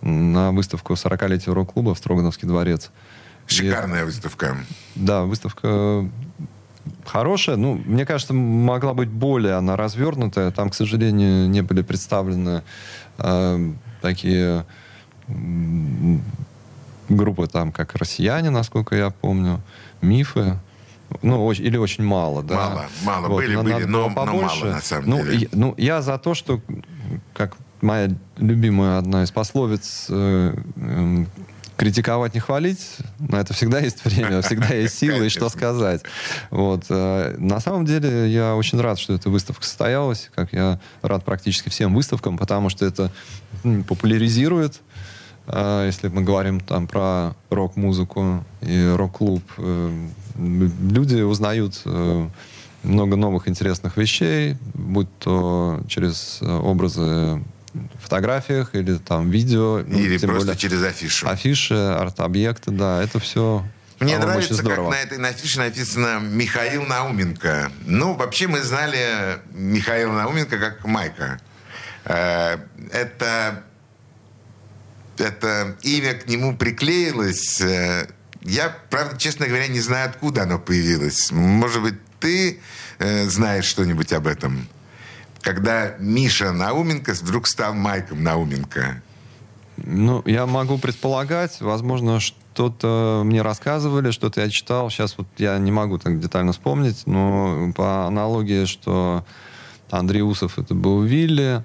на 0.00 0.52
выставку 0.52 0.92
40-летия 0.94 1.52
рок-клуба 1.52 1.94
в 1.94 1.98
Строгановский 1.98 2.46
дворец. 2.48 2.90
И- 3.48 3.52
Шикарная 3.54 4.04
выставка. 4.04 4.56
да, 4.94 5.22
выставка 5.22 6.08
хорошая. 7.04 7.56
Ну, 7.56 7.80
мне 7.84 8.04
кажется, 8.06 8.34
могла 8.34 8.94
быть 8.94 9.08
более 9.08 9.54
она 9.54 9.76
развернутая. 9.76 10.50
Там, 10.50 10.70
к 10.70 10.74
сожалению, 10.74 11.48
не 11.48 11.62
были 11.62 11.82
представлены 11.82 12.62
э, 13.18 13.72
такие 14.02 14.66
группы, 17.08 17.46
там, 17.46 17.72
как 17.72 17.94
«Россияне», 17.96 18.50
насколько 18.50 18.94
я 18.94 19.10
помню, 19.10 19.60
«Мифы». 20.00 20.58
Ну, 21.22 21.50
или 21.52 21.76
очень 21.76 22.04
мало, 22.04 22.42
да. 22.42 22.54
Мало, 22.54 22.86
мало. 23.04 23.28
Были, 23.36 23.56
были, 23.56 23.72
надо 23.72 23.86
но- 23.86 24.08
было 24.10 24.24
но 24.26 24.32
мало, 24.42 24.64
на 24.64 24.80
самом 24.80 25.08
ну, 25.10 25.16
деле. 25.24 25.38
я- 25.38 25.48
ну, 25.52 25.74
я 25.78 26.02
за 26.02 26.18
то, 26.18 26.34
что, 26.34 26.60
как 27.34 27.56
моя 27.80 28.10
любимая 28.36 28.98
одна 28.98 29.22
из 29.22 29.30
пословиц, 29.30 30.06
э, 30.10 30.54
эм, 30.76 31.26
критиковать 31.76 32.34
не 32.34 32.40
хвалить, 32.40 32.96
на 33.20 33.36
это 33.36 33.54
всегда 33.54 33.78
есть 33.78 34.04
время, 34.04 34.42
всегда 34.42 34.74
есть 34.74 34.98
силы 34.98 35.26
и 35.26 35.28
что 35.28 35.48
сказать. 35.48 36.02
Вот. 36.50 36.84
э, 36.90 37.36
На 37.38 37.60
самом 37.60 37.84
деле 37.86 38.28
я 38.28 38.54
очень 38.56 38.80
рад, 38.80 38.98
что 38.98 39.14
эта 39.14 39.30
выставка 39.30 39.64
состоялась, 39.64 40.28
как 40.34 40.52
я 40.52 40.80
рад 41.02 41.24
практически 41.24 41.68
всем 41.68 41.94
выставкам, 41.94 42.36
потому 42.36 42.68
что 42.68 42.84
это 42.84 43.10
популяризирует 43.86 44.80
э, 45.46 45.84
если 45.86 46.08
мы 46.08 46.22
говорим 46.22 46.60
там 46.60 46.86
про 46.86 47.34
рок-музыку 47.50 48.44
и 48.60 48.92
рок-клуб, 48.96 49.42
э, 49.58 50.08
люди 50.38 51.20
узнают 51.22 51.80
э, 51.84 52.28
много 52.82 53.16
новых 53.16 53.48
интересных 53.48 53.96
вещей, 53.96 54.56
будь 54.74 55.08
то 55.18 55.82
через 55.88 56.38
э, 56.40 56.46
образы 56.46 57.42
в 57.74 58.02
фотографиях 58.02 58.74
или 58.74 58.96
там 58.96 59.30
видео. 59.30 59.82
ну, 59.86 59.98
Или 59.98 60.18
тем 60.18 60.30
просто 60.30 60.46
более 60.48 60.58
через 60.60 60.82
афишу. 60.82 61.28
Афиши, 61.28 61.74
арт-объекты, 61.74 62.70
да, 62.70 63.02
это 63.02 63.18
все 63.20 63.64
Мне 64.00 64.16
нравится, 64.18 64.54
очень 64.54 64.56
как 64.56 64.64
здорово. 64.72 64.90
на 64.90 65.00
этой 65.00 65.18
на 65.18 65.28
афише 65.28 65.58
написано 65.58 66.18
Михаил 66.20 66.84
Науменко. 66.84 67.70
Ну, 67.86 68.14
вообще 68.14 68.46
мы 68.48 68.62
знали 68.62 69.38
Михаила 69.52 70.12
Науменко 70.12 70.58
как 70.58 70.84
Майка. 70.86 71.40
Э, 72.04 72.56
Это, 72.90 73.64
это 75.18 75.76
имя 75.82 76.14
к 76.14 76.26
нему 76.28 76.56
приклеилось. 76.56 77.60
Я, 78.48 78.74
правда, 78.88 79.18
честно 79.18 79.46
говоря, 79.46 79.68
не 79.68 79.80
знаю, 79.80 80.08
откуда 80.08 80.44
оно 80.44 80.58
появилось. 80.58 81.30
Может 81.30 81.82
быть, 81.82 81.94
ты 82.18 82.60
э, 82.98 83.28
знаешь 83.28 83.66
что-нибудь 83.66 84.10
об 84.14 84.26
этом? 84.26 84.66
Когда 85.42 85.96
Миша 85.98 86.52
Науменко 86.52 87.12
вдруг 87.12 87.46
стал 87.46 87.74
Майком 87.74 88.24
Науменко. 88.24 89.02
Ну, 89.76 90.22
я 90.24 90.46
могу 90.46 90.78
предполагать, 90.78 91.60
возможно, 91.60 92.20
что-то 92.20 93.22
мне 93.24 93.42
рассказывали, 93.42 94.12
что-то 94.12 94.40
я 94.40 94.48
читал. 94.48 94.88
Сейчас 94.88 95.16
вот 95.18 95.28
я 95.36 95.58
не 95.58 95.70
могу 95.70 95.98
так 95.98 96.18
детально 96.18 96.52
вспомнить, 96.52 97.02
но 97.06 97.70
по 97.76 98.06
аналогии, 98.06 98.64
что 98.64 99.26
Андрей 99.90 100.22
Усов 100.22 100.58
это 100.58 100.74
был 100.74 101.02
Вилли, 101.02 101.64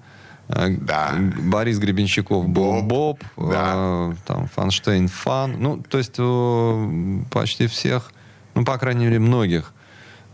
Да. 0.49 1.13
Борис 1.45 1.79
Гребенщиков 1.79 2.47
был 2.47 2.81
Боб. 2.83 3.19
Боб, 3.37 3.49
Да. 3.51 3.73
э, 3.75 4.13
там 4.25 4.47
Фанштейн 4.47 5.07
Фан. 5.07 5.55
Ну, 5.59 5.77
то 5.77 5.97
есть 5.97 6.19
у 6.19 7.23
почти 7.31 7.67
всех, 7.67 8.11
ну, 8.53 8.65
по 8.65 8.77
крайней 8.77 9.05
мере, 9.05 9.19
многих 9.19 9.73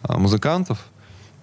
э, 0.03 0.17
музыкантов 0.17 0.79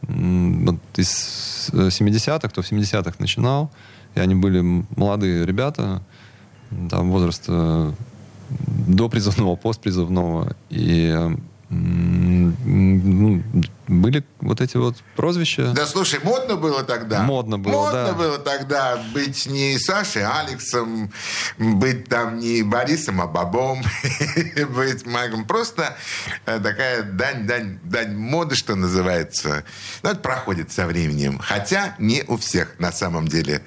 вот 0.02 0.76
из 0.96 1.70
э, 1.72 1.88
70-х, 1.88 2.48
кто 2.48 2.62
в 2.62 2.70
70-х 2.70 3.14
начинал, 3.18 3.70
и 4.14 4.20
они 4.20 4.34
были 4.34 4.60
молодые 4.96 5.46
ребята, 5.46 6.02
там 6.90 7.10
возраста 7.10 7.94
до 8.50 9.08
призывного, 9.08 9.56
постпризывного. 9.62 10.54
И 10.70 11.08
м, 11.70 12.35
ну, 12.64 13.42
были 13.88 14.24
вот 14.40 14.60
эти 14.60 14.76
вот 14.76 14.96
прозвища. 15.14 15.72
Да 15.72 15.86
слушай, 15.86 16.18
модно 16.22 16.56
было 16.56 16.82
тогда. 16.82 17.22
Модно 17.22 17.58
было, 17.58 17.72
Модно 17.72 18.04
да. 18.06 18.12
было 18.12 18.38
тогда 18.38 18.96
быть 19.14 19.46
не 19.46 19.78
Сашей, 19.78 20.24
Алексом, 20.24 21.12
быть 21.58 22.08
там 22.08 22.38
не 22.38 22.62
Борисом, 22.62 23.20
а 23.20 23.26
Бобом, 23.26 23.82
быть 24.74 25.06
Майком. 25.06 25.44
Просто 25.44 25.96
э, 26.46 26.58
такая 26.60 27.02
дань, 27.04 27.46
дань, 27.46 27.78
дань 27.84 28.16
моды, 28.16 28.56
что 28.56 28.74
называется. 28.74 29.64
Но 30.02 30.10
это 30.10 30.20
проходит 30.20 30.72
со 30.72 30.86
временем. 30.86 31.38
Хотя 31.38 31.94
не 31.98 32.24
у 32.26 32.36
всех 32.38 32.78
на 32.78 32.90
самом 32.92 33.28
деле. 33.28 33.62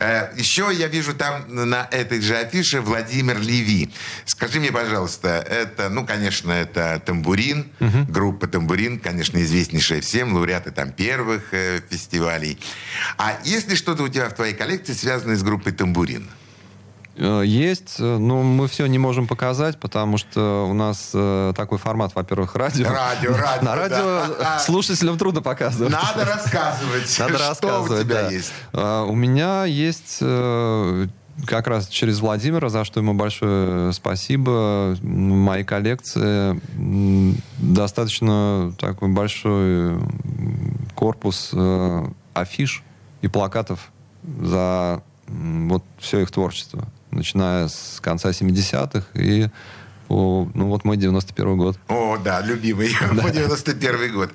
Э, 0.00 0.30
Еще 0.36 0.68
я 0.74 0.88
вижу 0.88 1.14
там 1.14 1.44
на 1.48 1.86
этой 1.90 2.20
же 2.20 2.36
афише 2.36 2.80
Владимир 2.80 3.38
Леви. 3.40 3.92
Скажи 4.24 4.58
мне, 4.58 4.72
пожалуйста, 4.72 5.28
это, 5.28 5.88
ну, 5.88 6.04
конечно, 6.04 6.50
это 6.50 7.00
тамбурин, 7.04 7.70
группа 8.14 8.46
тамбурин, 8.46 9.00
конечно, 9.00 9.42
известнейшая 9.42 10.00
всем, 10.00 10.34
лауреаты 10.34 10.70
там 10.70 10.92
первых 10.92 11.52
э, 11.52 11.80
фестивалей. 11.90 12.58
А 13.18 13.36
есть 13.44 13.68
ли 13.68 13.76
что-то 13.76 14.04
у 14.04 14.08
тебя 14.08 14.28
в 14.28 14.34
твоей 14.34 14.54
коллекции, 14.54 14.92
связанное 14.94 15.36
с 15.36 15.42
группой 15.42 15.72
тамбурин? 15.72 16.26
Э, 17.16 17.42
Есть, 17.44 17.96
э, 17.98 18.02
но 18.02 18.42
мы 18.42 18.68
все 18.68 18.86
не 18.86 18.98
можем 18.98 19.26
показать, 19.26 19.78
потому 19.78 20.18
что 20.18 20.66
у 20.68 20.74
нас 20.74 21.10
э, 21.12 21.52
такой 21.56 21.78
формат, 21.78 22.12
во-первых, 22.14 22.54
радио. 22.56 22.88
Радио, 22.88 23.36
радио, 23.36 23.64
На 23.64 23.74
радио 23.76 24.36
да. 24.38 24.58
слушателям 24.64 25.18
трудно 25.18 25.42
показывать. 25.42 25.92
Надо 25.92 26.24
рассказывать, 26.24 27.18
Надо 27.18 27.34
что 27.34 27.48
рассказывать, 27.48 28.00
у 28.00 28.04
тебя 28.04 28.22
да. 28.22 28.30
есть. 28.30 28.52
У 28.72 29.14
меня 29.14 29.64
есть 29.64 30.18
как 31.46 31.66
раз 31.66 31.88
через 31.88 32.20
Владимира, 32.20 32.68
за 32.68 32.84
что 32.84 33.00
ему 33.00 33.14
большое 33.14 33.92
спасибо. 33.92 34.96
М, 35.02 35.30
В 35.32 35.36
моей 35.36 35.64
коллекции 35.64 36.60
достаточно 37.58 38.72
такой 38.78 39.08
большой 39.08 39.98
корпус 40.94 41.50
э, 41.52 42.06
афиш 42.34 42.82
и 43.22 43.28
плакатов 43.28 43.90
за 44.40 45.02
вот 45.26 45.82
все 45.98 46.20
их 46.20 46.30
творчество, 46.30 46.86
начиная 47.10 47.68
с 47.68 47.98
конца 48.00 48.30
70-х 48.30 49.06
и 49.14 49.48
по, 50.08 50.48
ну 50.54 50.68
вот 50.68 50.84
мой 50.84 50.96
91 50.98 51.56
год. 51.56 51.78
О, 51.88 52.18
да, 52.18 52.42
любимый. 52.42 52.90
По 53.22 53.30
91 53.30 54.12
год. 54.12 54.30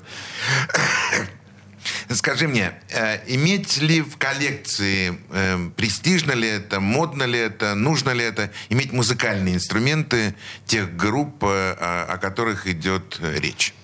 Скажи 2.11 2.47
мне, 2.47 2.71
э, 2.89 3.19
иметь 3.35 3.77
ли 3.77 4.01
в 4.01 4.17
коллекции, 4.17 5.19
э, 5.29 5.69
престижно 5.75 6.31
ли 6.31 6.47
это, 6.47 6.79
модно 6.79 7.23
ли 7.23 7.37
это, 7.37 7.75
нужно 7.75 8.09
ли 8.11 8.23
это, 8.23 8.49
иметь 8.69 8.91
музыкальные 8.91 9.55
инструменты 9.55 10.33
тех 10.65 10.95
групп, 10.95 11.43
э, 11.43 11.75
о, 12.07 12.17
которых 12.17 12.65
идет 12.65 13.19
э, 13.21 13.39
речь? 13.39 13.75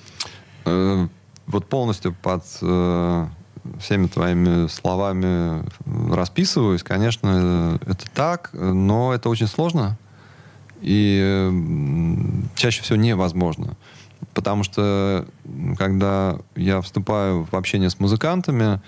Э, 0.66 1.08
Вот 1.46 1.70
полностью 1.70 2.14
под 2.14 2.44
э, 2.64 3.28
всеми 3.80 4.08
твоими 4.08 4.68
словами 4.70 5.64
расписываюсь. 6.12 6.82
Конечно, 6.82 7.78
э, 7.84 7.92
это 7.92 8.10
так, 8.12 8.50
но 8.54 9.14
это 9.14 9.30
очень 9.30 9.48
сложно 9.48 10.00
и 10.82 11.20
э, 11.22 11.52
чаще 12.56 12.82
всего 12.82 12.98
невозможно. 12.98 13.76
Потому 14.36 14.64
что 14.64 15.26
когда 15.78 16.38
я 16.56 16.82
вступаю 16.82 17.48
в 17.50 17.56
общение 17.56 17.90
с 17.90 18.00
музыкантами, 18.00 18.82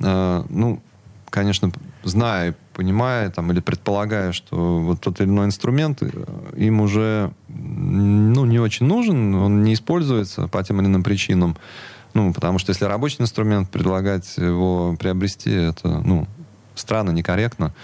э, 0.00 0.44
ну, 0.48 0.80
конечно, 1.28 1.72
зная, 2.04 2.54
понимая 2.72 3.30
там, 3.30 3.50
или 3.50 3.58
предполагая, 3.60 4.30
что 4.30 4.80
вот 4.80 5.00
тот 5.00 5.20
или 5.20 5.28
иной 5.28 5.46
инструмент 5.46 6.02
э, 6.02 6.08
им 6.56 6.80
уже 6.80 7.32
ну, 7.48 8.44
не 8.44 8.60
очень 8.60 8.86
нужен, 8.86 9.34
он 9.34 9.64
не 9.64 9.74
используется 9.74 10.46
по 10.46 10.62
тем 10.62 10.80
или 10.80 10.86
иным 10.86 11.02
причинам. 11.02 11.56
Ну, 12.14 12.32
потому 12.32 12.60
что 12.60 12.70
если 12.70 12.84
рабочий 12.84 13.20
инструмент, 13.20 13.68
предлагать 13.68 14.36
его 14.36 14.96
приобрести, 14.98 15.50
это, 15.50 16.00
ну, 16.00 16.28
странно, 16.76 17.10
некорректно. 17.10 17.66
Ну, 17.66 17.74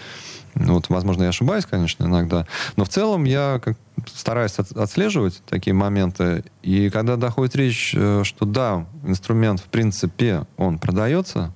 Вот, 0.55 0.89
возможно, 0.91 1.23
я 1.25 1.31
ошибаюсь, 1.31 1.65
конечно, 1.65 2.05
иногда. 2.05 2.47
Но 2.77 2.85
в 2.85 2.89
целом 2.89 3.25
я 3.25 3.61
как 3.65 3.77
стараюсь 4.07 4.59
от- 4.59 4.73
отслеживать 4.73 5.43
такие 5.49 5.75
моменты. 5.75 6.45
И 6.63 6.91
когда 6.91 7.17
доходит 7.17 7.57
речь, 7.57 7.95
э, 7.97 8.23
что 8.25 8.45
да, 8.45 8.87
инструмент, 9.05 9.61
в 9.61 9.65
принципе, 9.65 10.47
он 10.57 10.79
продается, 10.79 11.55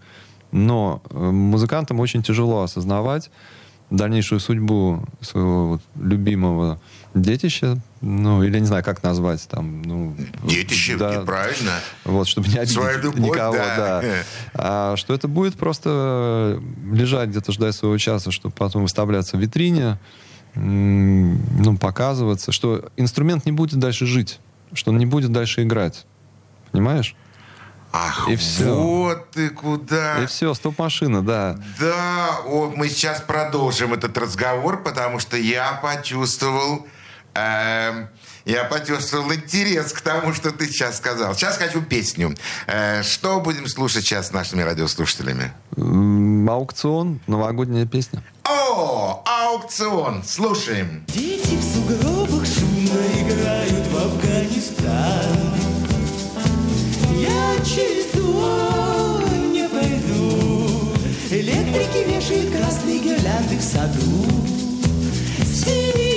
но 0.50 1.02
э, 1.10 1.18
музыкантам 1.18 2.00
очень 2.00 2.22
тяжело 2.22 2.62
осознавать 2.62 3.30
дальнейшую 3.90 4.40
судьбу 4.40 5.04
своего 5.20 5.68
вот 5.68 5.82
любимого 5.94 6.80
детища, 7.14 7.78
ну, 8.06 8.44
или 8.44 8.60
не 8.60 8.66
знаю, 8.66 8.84
как 8.84 9.02
назвать 9.02 9.46
там, 9.48 9.82
ну... 9.82 10.16
Детище, 10.44 10.96
да, 10.96 11.22
правильно. 11.22 11.72
вот, 12.04 12.28
чтобы 12.28 12.46
не 12.48 12.54
обидеть 12.54 12.74
Свою 12.74 13.02
любовь, 13.02 13.18
никого, 13.18 13.56
да. 13.56 14.00
да. 14.00 14.02
А 14.54 14.96
что 14.96 15.12
это 15.12 15.26
будет 15.26 15.56
просто 15.56 16.62
лежать 16.92 17.30
где-то, 17.30 17.50
ждать 17.50 17.74
своего 17.74 17.98
часа, 17.98 18.30
чтобы 18.30 18.54
потом 18.54 18.82
выставляться 18.82 19.36
в 19.36 19.40
витрине, 19.40 19.98
ну, 20.54 21.76
показываться, 21.78 22.52
что 22.52 22.90
инструмент 22.96 23.44
не 23.44 23.52
будет 23.52 23.80
дальше 23.80 24.06
жить, 24.06 24.38
что 24.72 24.92
он 24.92 24.98
не 24.98 25.06
будет 25.06 25.32
дальше 25.32 25.64
играть. 25.64 26.06
Понимаешь? 26.70 27.16
Ах, 27.92 28.28
И 28.28 28.36
всё. 28.36 28.74
вот 28.74 29.30
ты 29.30 29.48
куда. 29.50 30.22
И 30.22 30.26
все, 30.26 30.52
стоп-машина, 30.54 31.22
да. 31.22 31.58
Да, 31.80 32.40
о, 32.46 32.72
мы 32.74 32.88
сейчас 32.88 33.20
продолжим 33.20 33.94
этот 33.94 34.16
разговор, 34.18 34.82
потому 34.82 35.18
что 35.18 35.36
я 35.36 35.72
почувствовал, 35.82 36.86
я 38.46 38.64
почувствовал 38.64 39.32
интерес 39.34 39.92
к 39.92 40.00
тому, 40.00 40.32
что 40.32 40.52
ты 40.52 40.66
сейчас 40.66 40.98
сказал. 40.98 41.34
Сейчас 41.34 41.58
хочу 41.58 41.82
песню. 41.82 42.34
Э, 42.66 43.02
что 43.02 43.40
будем 43.40 43.66
слушать 43.66 44.04
сейчас 44.04 44.28
с 44.28 44.32
нашими 44.32 44.62
радиослушателями? 44.62 45.52
Аукцион, 45.76 47.20
новогодняя 47.26 47.86
песня. 47.86 48.22
О, 48.44 49.24
аукцион. 49.26 50.22
Слушаем. 50.24 51.04
Дети 51.08 51.56
в 51.56 51.62
сугробах 51.62 52.46
шумно 52.46 53.00
играют 53.20 53.86
в 53.88 53.96
Афганистан. 53.96 55.56
Я 57.16 57.64
через 57.64 58.12
двор 58.12 59.28
не 59.50 59.68
пойду. 59.68 60.94
Электрики 61.30 62.08
вешают 62.08 62.54
красные 62.56 62.98
гирлянды 63.00 63.58
в 63.58 63.62
саду. 63.62 64.24
Синие 65.44 66.15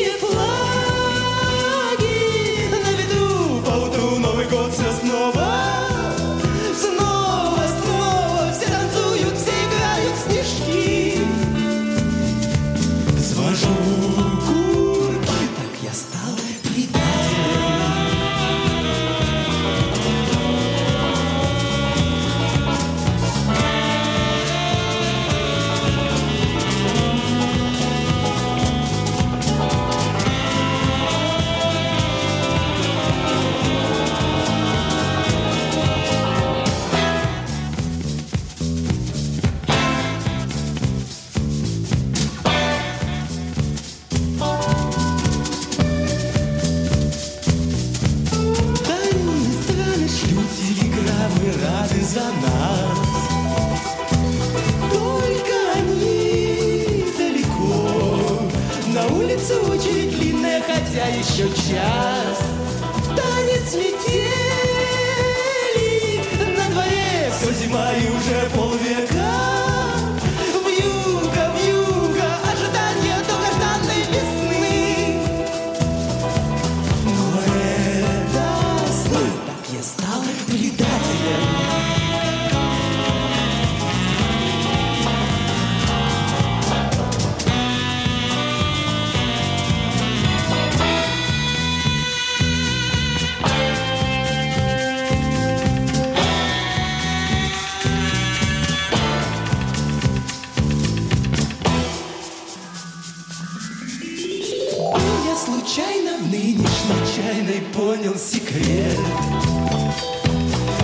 чайной 107.16 107.62
понял 107.74 108.16
секрет. 108.16 108.98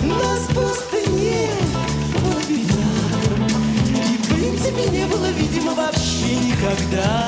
Нас 0.03 0.47
просто 0.53 0.97
нет, 1.09 1.49
вот 2.19 2.45
беда. 2.47 2.83
И 4.13 4.17
в 4.17 4.27
принципе 4.33 4.89
не 4.89 5.05
было, 5.05 5.27
видимо, 5.31 5.73
вообще 5.73 6.35
никогда. 6.35 7.24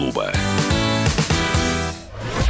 Рок-клуба. 0.00 0.32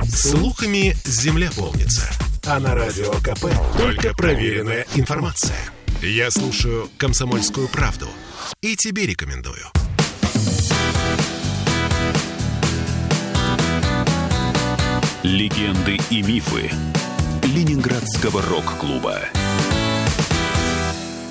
Слухами 0.08 0.94
земля 1.04 1.50
полнится. 1.56 2.08
А 2.46 2.60
на 2.60 2.76
радио 2.76 3.10
КП 3.10 3.46
только 3.76 4.14
проверенная 4.14 4.86
информация. 4.94 5.58
Я 6.00 6.30
слушаю 6.30 6.88
«Комсомольскую 6.96 7.68
правду» 7.68 8.06
и 8.60 8.76
тебе 8.76 9.04
рекомендую. 9.06 9.64
Легенды 15.24 15.98
и 16.08 16.22
мифы 16.22 16.70
Ленинградского 17.42 18.42
рок-клуба. 18.42 19.18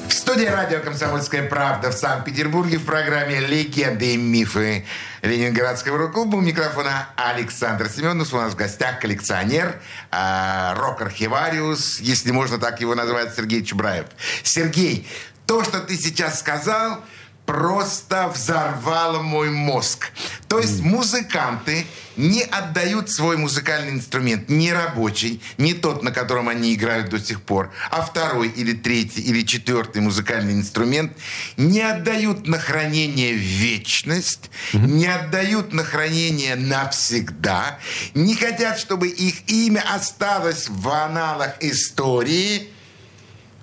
В 0.09 0.13
студии 0.13 0.45
радио 0.45 0.79
«Комсомольская 0.81 1.47
правда» 1.47 1.91
в 1.91 1.93
Санкт-Петербурге 1.93 2.77
в 2.77 2.85
программе 2.85 3.39
«Легенды 3.39 4.13
и 4.13 4.17
мифы» 4.17 4.85
Ленинградского 5.21 5.97
рок-клуба. 5.97 6.37
У 6.37 6.41
микрофона 6.41 7.09
Александр 7.15 7.89
Семенов. 7.89 8.33
У 8.33 8.37
нас 8.37 8.53
в 8.53 8.55
гостях 8.55 8.99
коллекционер, 8.99 9.81
э, 10.11 10.73
рок-архивариус, 10.75 11.99
если 11.99 12.31
можно 12.31 12.57
так 12.57 12.81
его 12.81 12.95
назвать, 12.95 13.35
Сергей 13.35 13.63
Чубраев. 13.63 14.05
Сергей, 14.43 15.07
то, 15.45 15.63
что 15.63 15.79
ты 15.79 15.95
сейчас 15.95 16.39
сказал, 16.39 17.03
просто 17.49 18.31
взорвало 18.31 19.23
мой 19.23 19.49
мозг. 19.49 20.11
То 20.47 20.59
есть 20.59 20.81
музыканты 20.81 21.87
не 22.15 22.43
отдают 22.43 23.09
свой 23.09 23.37
музыкальный 23.37 23.91
инструмент, 23.91 24.49
не 24.49 24.71
рабочий, 24.71 25.41
не 25.57 25.73
тот, 25.73 26.03
на 26.03 26.11
котором 26.11 26.47
они 26.47 26.75
играют 26.75 27.09
до 27.09 27.19
сих 27.19 27.41
пор, 27.41 27.71
а 27.89 28.03
второй 28.03 28.49
или 28.49 28.73
третий 28.73 29.21
или 29.21 29.41
четвертый 29.41 30.03
музыкальный 30.03 30.53
инструмент 30.53 31.17
не 31.57 31.81
отдают 31.81 32.45
на 32.45 32.59
хранение 32.59 33.33
вечность, 33.33 34.51
не 34.73 35.07
отдают 35.07 35.73
на 35.73 35.83
хранение 35.83 36.55
навсегда, 36.55 37.79
не 38.13 38.35
хотят, 38.35 38.77
чтобы 38.77 39.07
их 39.07 39.49
имя 39.49 39.83
осталось 39.91 40.67
в 40.69 40.87
аналах 40.87 41.55
истории, 41.61 42.69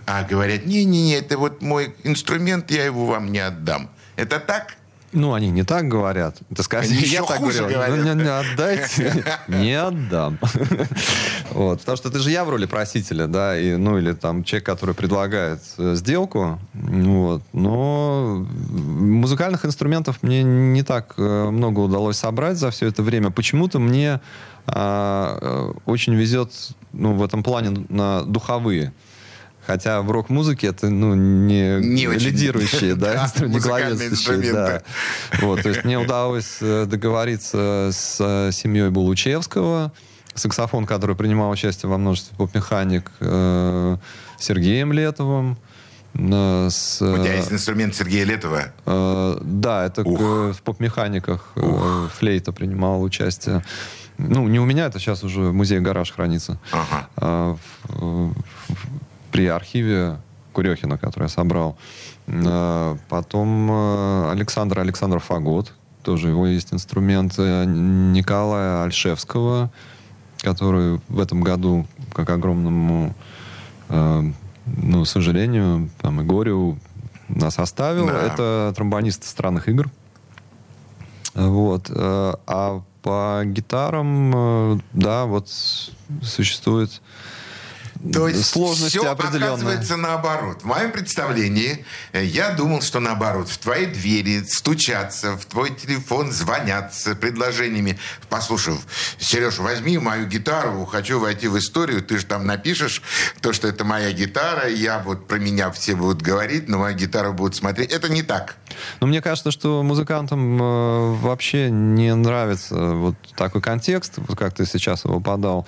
а 0.06 0.22
говорят, 0.22 0.66
не-не-не, 0.66 1.14
это 1.14 1.36
вот 1.36 1.62
мой 1.62 1.94
инструмент, 2.04 2.70
я 2.70 2.84
его 2.84 3.06
вам 3.06 3.32
не 3.32 3.40
отдам. 3.40 3.90
Это 4.16 4.38
так? 4.40 4.76
Ну, 5.12 5.32
они 5.32 5.50
не 5.50 5.62
так 5.62 5.88
говорят. 5.88 6.36
Это 6.50 6.62
скорее 6.62 6.88
Они 6.88 6.98
я 6.98 7.22
так 7.22 7.38
хуже 7.38 7.60
говорю. 7.60 7.74
говорят. 7.76 7.96
Ну, 7.96 8.14
не, 8.14 8.22
не 8.22 8.28
отдайте. 8.28 9.24
Не 9.48 9.74
отдам. 9.74 10.38
Вот. 11.52 11.80
Потому 11.80 11.96
что 11.96 12.10
ты 12.10 12.18
же 12.18 12.30
я 12.30 12.44
в 12.44 12.50
роли 12.50 12.66
просителя, 12.66 13.26
да, 13.26 13.58
и, 13.58 13.76
ну, 13.76 13.96
или 13.98 14.12
там 14.12 14.44
человек, 14.44 14.66
который 14.66 14.94
предлагает 14.94 15.60
э, 15.78 15.94
сделку. 15.94 16.58
Вот. 16.74 17.42
Но 17.52 18.46
музыкальных 18.68 19.64
инструментов 19.64 20.22
мне 20.22 20.42
не 20.42 20.82
так 20.82 21.14
э, 21.16 21.50
много 21.50 21.80
удалось 21.80 22.18
собрать 22.18 22.58
за 22.58 22.70
все 22.70 22.88
это 22.88 23.02
время. 23.02 23.30
Почему-то 23.30 23.78
мне 23.78 24.20
а, 24.66 25.38
э, 25.40 25.72
очень 25.86 26.14
везет 26.14 26.52
ну, 26.92 27.14
в 27.14 27.22
этом 27.22 27.42
плане 27.42 27.86
на 27.88 28.22
духовые. 28.22 28.92
Хотя 29.66 30.00
в 30.02 30.10
рок-музыке 30.10 30.68
это 30.68 30.88
ну, 30.88 31.14
не, 31.14 31.80
Не 31.80 32.06
очень. 32.08 32.28
лидирующие, 32.28 32.94
да, 32.94 33.28
не 33.40 33.58
главенствующие, 33.58 34.52
да. 34.52 34.82
Вот, 35.40 35.62
то 35.62 35.68
есть 35.70 35.84
мне 35.84 35.98
удалось 35.98 36.58
э, 36.60 36.86
договориться 36.86 37.90
с 37.92 38.16
э, 38.20 38.50
семьей 38.52 38.90
Булучевского, 38.90 39.92
саксофон, 40.34 40.86
который 40.86 41.16
принимал 41.16 41.50
участие 41.50 41.90
во 41.90 41.98
множестве 41.98 42.36
поп-механик, 42.36 43.10
э, 43.20 43.96
Сергеем 44.38 44.92
Летовым. 44.92 45.56
э, 46.14 46.68
с, 46.70 47.02
У 47.02 47.16
тебя 47.16 47.34
э, 47.34 47.36
есть 47.38 47.52
инструмент 47.52 47.94
Сергея 47.94 48.24
Летова. 48.24 48.66
э, 48.86 49.38
да, 49.42 49.86
это 49.86 50.02
Ух. 50.02 50.20
э, 50.20 50.52
в 50.52 50.62
поп-механиках 50.62 51.50
э, 51.56 52.08
флейта 52.16 52.52
принимал 52.52 53.02
участие. 53.02 53.64
Ну, 54.18 54.46
не 54.48 54.58
у 54.60 54.64
меня, 54.64 54.86
это 54.86 54.98
сейчас 54.98 55.24
уже 55.24 55.40
в 55.40 55.52
музее 55.52 55.80
«Гараж» 55.80 56.10
хранится. 56.12 56.58
Ага. 56.72 57.08
В- 57.16 57.58
в- 57.88 58.34
при 59.36 59.46
архиве 59.48 60.16
Курехина, 60.54 60.96
который 60.96 61.24
я 61.24 61.28
собрал. 61.28 61.76
А, 62.26 62.96
Потом 63.10 63.70
э, 63.70 64.30
Александр 64.30 64.78
Александров 64.80 65.24
Фагот, 65.24 65.74
тоже 66.02 66.28
его 66.28 66.46
есть 66.46 66.72
инструмент 66.72 67.34
э, 67.36 67.64
Николая 67.66 68.84
Альшевского, 68.84 69.70
который 70.38 71.02
в 71.08 71.20
этом 71.20 71.42
году, 71.42 71.86
как 72.14 72.30
огромному 72.30 73.14
э, 73.90 74.22
ну, 74.64 75.04
сожалению, 75.04 75.90
там, 76.00 76.22
и 76.22 76.24
горю 76.24 76.78
нас 77.28 77.58
оставил. 77.58 78.06
Да. 78.06 78.22
Это 78.22 78.72
тромбонист 78.74 79.24
странных 79.24 79.68
игр. 79.68 79.90
Вот. 81.34 81.90
э, 81.90 82.32
А 82.46 82.82
по 83.02 83.42
гитарам, 83.44 84.32
э, 84.34 84.78
да, 84.94 85.26
вот 85.26 85.50
существует 86.22 87.02
То 88.12 88.28
есть 88.28 88.44
сложности 88.46 88.98
все 88.98 89.10
определенные. 89.10 89.48
оказывается 89.48 89.96
наоборот. 89.96 90.62
В 90.62 90.64
моем 90.64 90.92
представлении 90.92 91.84
э, 92.12 92.24
я 92.24 92.50
думал, 92.50 92.82
что 92.82 93.00
наоборот. 93.00 93.48
В 93.48 93.58
твои 93.58 93.86
двери 93.86 94.44
стучатся, 94.48 95.36
в 95.36 95.44
твой 95.46 95.74
телефон 95.74 96.32
звонят 96.32 96.94
с 96.94 97.14
предложениями. 97.14 97.98
Послушай, 98.28 98.74
Сереж, 99.18 99.58
возьми 99.58 99.98
мою 99.98 100.26
гитару, 100.26 100.84
хочу 100.84 101.18
войти 101.20 101.48
в 101.48 101.58
историю. 101.58 102.02
Ты 102.02 102.18
же 102.18 102.26
там 102.26 102.46
напишешь 102.46 103.02
то, 103.40 103.52
что 103.52 103.68
это 103.68 103.84
моя 103.84 104.12
гитара. 104.12 104.68
Я 104.68 104.98
вот 104.98 105.26
про 105.26 105.38
меня 105.38 105.70
все 105.70 105.94
будут 105.94 106.22
говорить, 106.22 106.68
но 106.68 106.78
мою 106.78 106.96
гитару 106.96 107.32
будут 107.32 107.56
смотреть. 107.56 107.92
Это 107.92 108.08
не 108.08 108.22
так. 108.22 108.56
Но 109.00 109.06
мне 109.06 109.22
кажется, 109.22 109.50
что 109.50 109.82
музыкантам 109.82 110.60
э, 110.60 111.14
вообще 111.16 111.70
не 111.70 112.14
нравится 112.14 112.74
вот 112.74 113.14
такой 113.36 113.62
контекст, 113.62 114.14
вот 114.16 114.38
как 114.38 114.54
ты 114.54 114.66
сейчас 114.66 115.04
его 115.04 115.20
подал. 115.20 115.66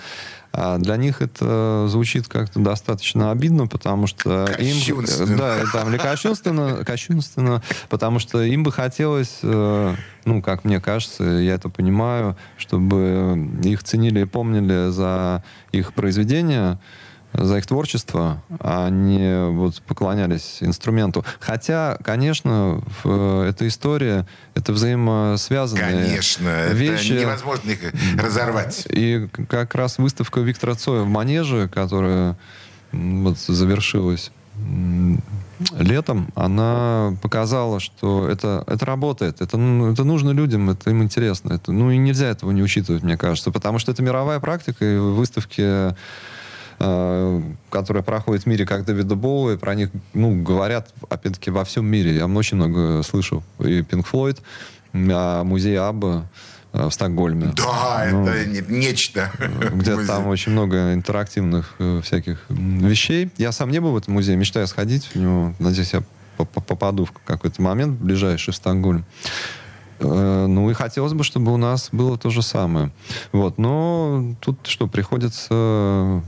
А 0.53 0.79
для 0.79 0.97
них 0.97 1.21
это 1.21 1.87
звучит 1.89 2.27
как-то 2.27 2.61
достаточно 2.61 3.31
обидно, 3.31 3.67
потому 3.67 4.07
что 4.07 4.47
им... 4.59 5.37
Да, 5.37 5.59
там, 5.73 5.91
или 5.91 5.99
кощунственно, 5.99 6.85
кощунственно, 6.85 7.63
потому 7.89 8.19
что 8.19 8.43
им 8.43 8.63
бы 8.63 8.73
хотелось, 8.73 9.39
э, 9.43 9.95
ну, 10.25 10.43
как 10.43 10.65
мне 10.65 10.81
кажется, 10.81 11.25
я 11.25 11.55
это 11.55 11.69
понимаю, 11.69 12.37
чтобы 12.57 13.49
их 13.63 13.83
ценили 13.85 14.23
и 14.23 14.25
помнили 14.25 14.91
за 14.91 15.45
их 15.73 15.93
произведения, 15.93 16.79
за 17.33 17.59
их 17.59 17.67
творчество, 17.67 18.43
а 18.61 18.89
не 18.89 19.51
вот 19.51 19.83
поклонялись 19.83 20.59
инструменту. 20.61 21.25
Хотя, 21.41 21.99
конечно, 22.03 22.83
в, 23.03 23.47
эта 23.47 23.69
история, 23.69 24.27
это 24.55 24.73
взаимосвязанные 24.73 26.07
Конечно, 26.07 26.73
вещи. 26.73 27.13
это 27.13 27.23
невозможно 27.23 27.71
их 27.71 27.81
разорвать. 28.19 28.87
И 28.91 29.29
как 29.49 29.75
раз 29.75 29.99
выставка 29.99 30.41
Виктора 30.41 30.75
Цоя 30.75 31.03
в 31.03 31.09
Манеже, 31.09 31.69
которая 31.69 32.37
вот 32.93 33.39
завершилась 33.39 34.31
летом, 35.77 36.31
она 36.35 37.17
показала, 37.23 37.81
что 37.81 38.29
это, 38.29 38.65
это 38.67 38.87
работает, 38.87 39.41
это, 39.41 39.57
ну, 39.57 39.93
это 39.93 40.05
нужно 40.05 40.31
людям, 40.31 40.71
это 40.71 40.91
им 40.91 41.03
интересно. 41.03 41.53
Это, 41.53 41.73
ну 41.73 41.91
и 41.91 41.97
нельзя 41.97 42.29
этого 42.29 42.51
не 42.53 42.63
учитывать, 42.63 43.03
мне 43.03 43.17
кажется, 43.17 43.51
потому 43.51 43.79
что 43.79 43.93
это 43.93 44.03
мировая 44.03 44.41
практика, 44.41 44.85
и 44.85 44.97
выставки 44.97 45.95
э, 46.79 47.43
которая 47.71 48.03
проходит 48.03 48.45
в 48.45 48.47
мире, 48.47 48.65
как 48.67 48.85
Дэвида 48.85 49.15
Боуи, 49.15 49.57
про 49.57 49.75
них, 49.75 49.91
ну, 50.15 50.43
говорят, 50.43 50.93
опять-таки, 51.09 51.51
во 51.51 51.65
всем 51.65 51.87
мире. 51.87 52.17
Я 52.17 52.27
очень 52.27 52.57
много 52.57 53.03
слышу. 53.03 53.43
И 53.59 53.83
Пинк 53.83 54.07
Флойд, 54.07 54.41
о 54.95 55.45
музее 55.45 55.81
Абба 55.81 56.29
э, 56.73 56.87
в 56.89 56.93
Стокгольме. 56.93 57.53
Да, 57.57 58.07
Ну, 58.11 58.27
это 58.27 58.47
не- 58.49 58.63
нечто. 58.79 59.31
где 59.75 59.97
там 60.05 60.27
очень 60.29 60.53
много 60.53 60.95
интерактивных 60.95 61.75
э, 61.79 62.01
всяких 62.05 62.45
вещей. 62.49 63.31
Я 63.39 63.53
сам 63.53 63.71
не 63.71 63.81
был 63.81 63.93
в 63.93 63.97
этом 63.97 64.15
музее, 64.15 64.37
мечтаю 64.37 64.67
сходить 64.67 65.07
в 65.07 65.17
него. 65.17 65.55
Надеюсь, 65.59 65.93
я 65.93 66.03
по- 66.37 66.45
по- 66.45 66.61
попаду 66.61 67.05
в 67.07 67.13
какой-то 67.25 67.61
момент 67.63 67.99
ближайший 67.99 68.53
в 68.53 68.57
Стокгольм. 68.57 69.05
Э, 70.01 70.47
Ну 70.49 70.71
и 70.71 70.75
хотелось 70.75 71.13
бы, 71.13 71.25
чтобы 71.25 71.53
у 71.53 71.57
нас 71.57 71.89
было 71.93 72.17
то 72.17 72.31
же 72.31 72.43
самое. 72.43 72.91
Вот. 73.33 73.59
Но 73.59 74.35
тут 74.41 74.59
что, 74.67 74.87
приходится 74.87 76.23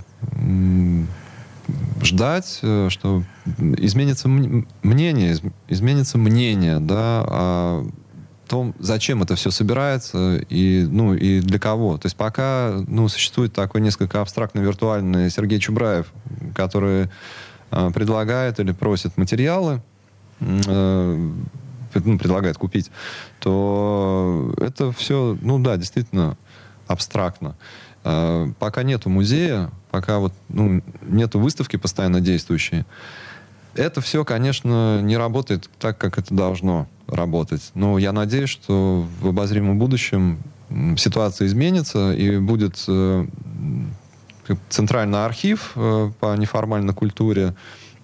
ждать, 2.03 2.61
э, 2.63 2.89
что 2.91 3.23
изменится 3.59 4.29
мнение, 4.29 5.33
из- 5.33 5.43
изменится 5.69 6.19
мнение, 6.19 6.81
да, 6.81 7.25
о 7.27 7.87
том, 8.49 8.75
зачем 8.81 9.23
это 9.23 9.37
все 9.37 9.53
собирается 9.53 10.39
и, 10.49 10.85
ну, 10.91 11.15
и 11.15 11.41
для 11.41 11.61
кого. 11.61 11.99
То 11.99 12.07
есть 12.07 12.17
пока 12.17 12.83
ну, 12.89 13.09
существует 13.09 13.53
такой 13.53 13.81
несколько 13.81 14.21
абстрактно-виртуальный 14.21 15.31
Сергей 15.31 15.61
Чубраев, 15.61 16.13
который 16.55 17.09
э, 17.71 17.91
предлагает 17.95 18.59
или 18.59 18.73
просит 18.73 19.17
материалы, 19.17 19.83
э, 20.41 21.31
ну, 21.95 22.19
предлагает 22.19 22.57
купить, 22.57 22.91
то 23.39 24.53
это 24.59 24.91
все, 24.93 25.39
ну 25.41 25.61
да, 25.61 25.77
действительно 25.77 26.37
абстрактно. 26.89 27.57
Э, 28.05 28.49
Пока 28.59 28.83
нету 28.83 29.11
музея, 29.11 29.71
пока 29.91 30.19
вот 30.19 30.33
ну, 30.49 30.83
нету 31.03 31.39
выставки 31.39 31.77
постоянно 31.77 32.21
действующей, 32.21 32.85
это 33.75 34.01
все, 34.01 34.25
конечно, 34.25 35.01
не 35.01 35.17
работает 35.17 35.71
так, 35.79 35.99
как 35.99 36.19
это 36.19 36.35
должно 36.35 36.89
работать. 37.07 37.71
Но 37.75 37.99
я 37.99 38.13
надеюсь, 38.13 38.51
что 38.51 39.07
в 39.21 39.29
обозримом 39.29 39.79
будущем 39.79 40.39
ситуация 40.97 41.47
изменится 41.47 42.13
и 42.13 42.39
будет 42.39 42.83
э, 42.89 43.27
центральный 44.69 45.25
архив 45.25 45.73
э, 45.77 46.11
по 46.19 46.37
неформальной 46.37 46.95
культуре. 46.95 47.55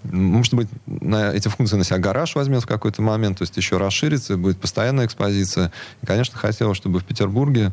Может 0.04 0.54
быть, 0.54 0.68
на 0.86 1.32
эти 1.32 1.48
функции 1.48 1.76
на 1.76 1.84
себя 1.84 1.98
гараж 1.98 2.34
возьмет 2.36 2.62
в 2.62 2.66
какой-то 2.66 3.02
момент, 3.02 3.38
то 3.38 3.42
есть 3.42 3.56
еще 3.56 3.76
расширится, 3.76 4.36
будет 4.36 4.60
постоянная 4.60 5.06
экспозиция. 5.06 5.72
И, 6.02 6.06
конечно, 6.06 6.38
хотелось, 6.38 6.76
чтобы 6.76 7.00
в 7.00 7.04
Петербурге 7.04 7.72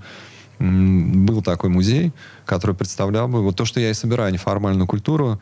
был 0.59 1.41
такой 1.41 1.69
музей, 1.69 2.11
который 2.45 2.75
представлял 2.75 3.27
бы 3.27 3.41
вот 3.41 3.55
то, 3.55 3.65
что 3.65 3.79
я 3.79 3.89
и 3.89 3.93
собираю, 3.93 4.31
неформальную 4.31 4.87
культуру 4.87 5.41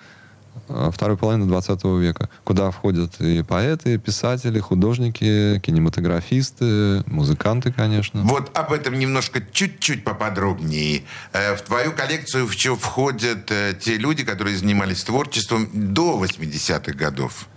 э, 0.69 0.89
второй 0.93 1.17
половины 1.17 1.45
20 1.45 1.84
века, 2.00 2.30
куда 2.43 2.71
входят 2.71 3.19
и 3.21 3.43
поэты, 3.43 3.95
и 3.95 3.97
писатели, 3.97 4.60
художники, 4.60 5.60
кинематографисты, 5.60 7.04
музыканты, 7.06 7.71
конечно. 7.71 8.21
Вот 8.24 8.56
об 8.58 8.74
этом 8.74 8.97
немножко 8.97 9.41
чуть-чуть 9.52 10.04
поподробнее. 10.04 11.04
Э, 11.34 11.56
В 11.56 11.62
твою 11.62 11.91
коллекцию 11.91 12.47
входят 12.47 13.52
э, 13.52 13.74
те 13.80 13.97
люди, 13.97 14.24
которые 14.24 14.58
занимались 14.58 15.04
творчеством 15.04 15.69
до 15.74 16.24
80-х 16.24 16.93
годов. 16.93 17.47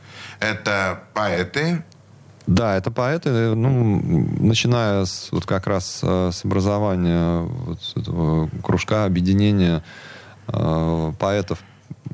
Это 0.40 1.04
поэты, 1.14 1.84
Да, 2.46 2.76
это 2.76 2.90
поэты, 2.90 3.30
э, 3.30 3.54
ну, 3.54 4.02
начиная 4.38 5.06
с, 5.06 5.28
вот 5.32 5.46
как 5.46 5.66
раз 5.66 6.00
э, 6.02 6.30
с 6.30 6.44
образования 6.44 7.40
вот 7.40 7.78
этого 7.96 8.50
кружка, 8.62 9.06
объединения 9.06 9.82
э, 10.48 11.12
поэтов, 11.18 11.60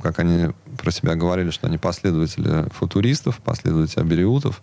как 0.00 0.20
они 0.20 0.50
про 0.78 0.92
себя 0.92 1.16
говорили, 1.16 1.50
что 1.50 1.66
они 1.66 1.78
последователи 1.78 2.68
футуристов, 2.70 3.38
последователи 3.38 4.00
абериутов, 4.00 4.62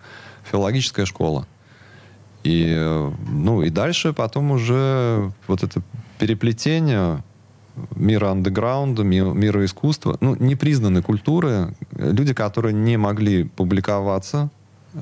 филологическая 0.50 1.06
школа. 1.06 1.46
И, 2.44 2.66
э, 2.74 3.12
ну, 3.30 3.62
и 3.62 3.70
дальше 3.70 4.14
потом 4.14 4.52
уже 4.52 5.34
вот 5.48 5.64
это 5.64 5.82
переплетение 6.18 7.24
мира 7.94 8.30
андеграунда, 8.32 9.04
ми- 9.04 9.20
мира 9.20 9.66
искусства, 9.66 10.18
ну, 10.22 10.36
непризнанной 10.40 11.04
культуры, 11.04 11.76
люди, 11.92 12.34
которые 12.34 12.74
не 12.74 12.96
могли 12.96 13.44
публиковаться 13.44 14.50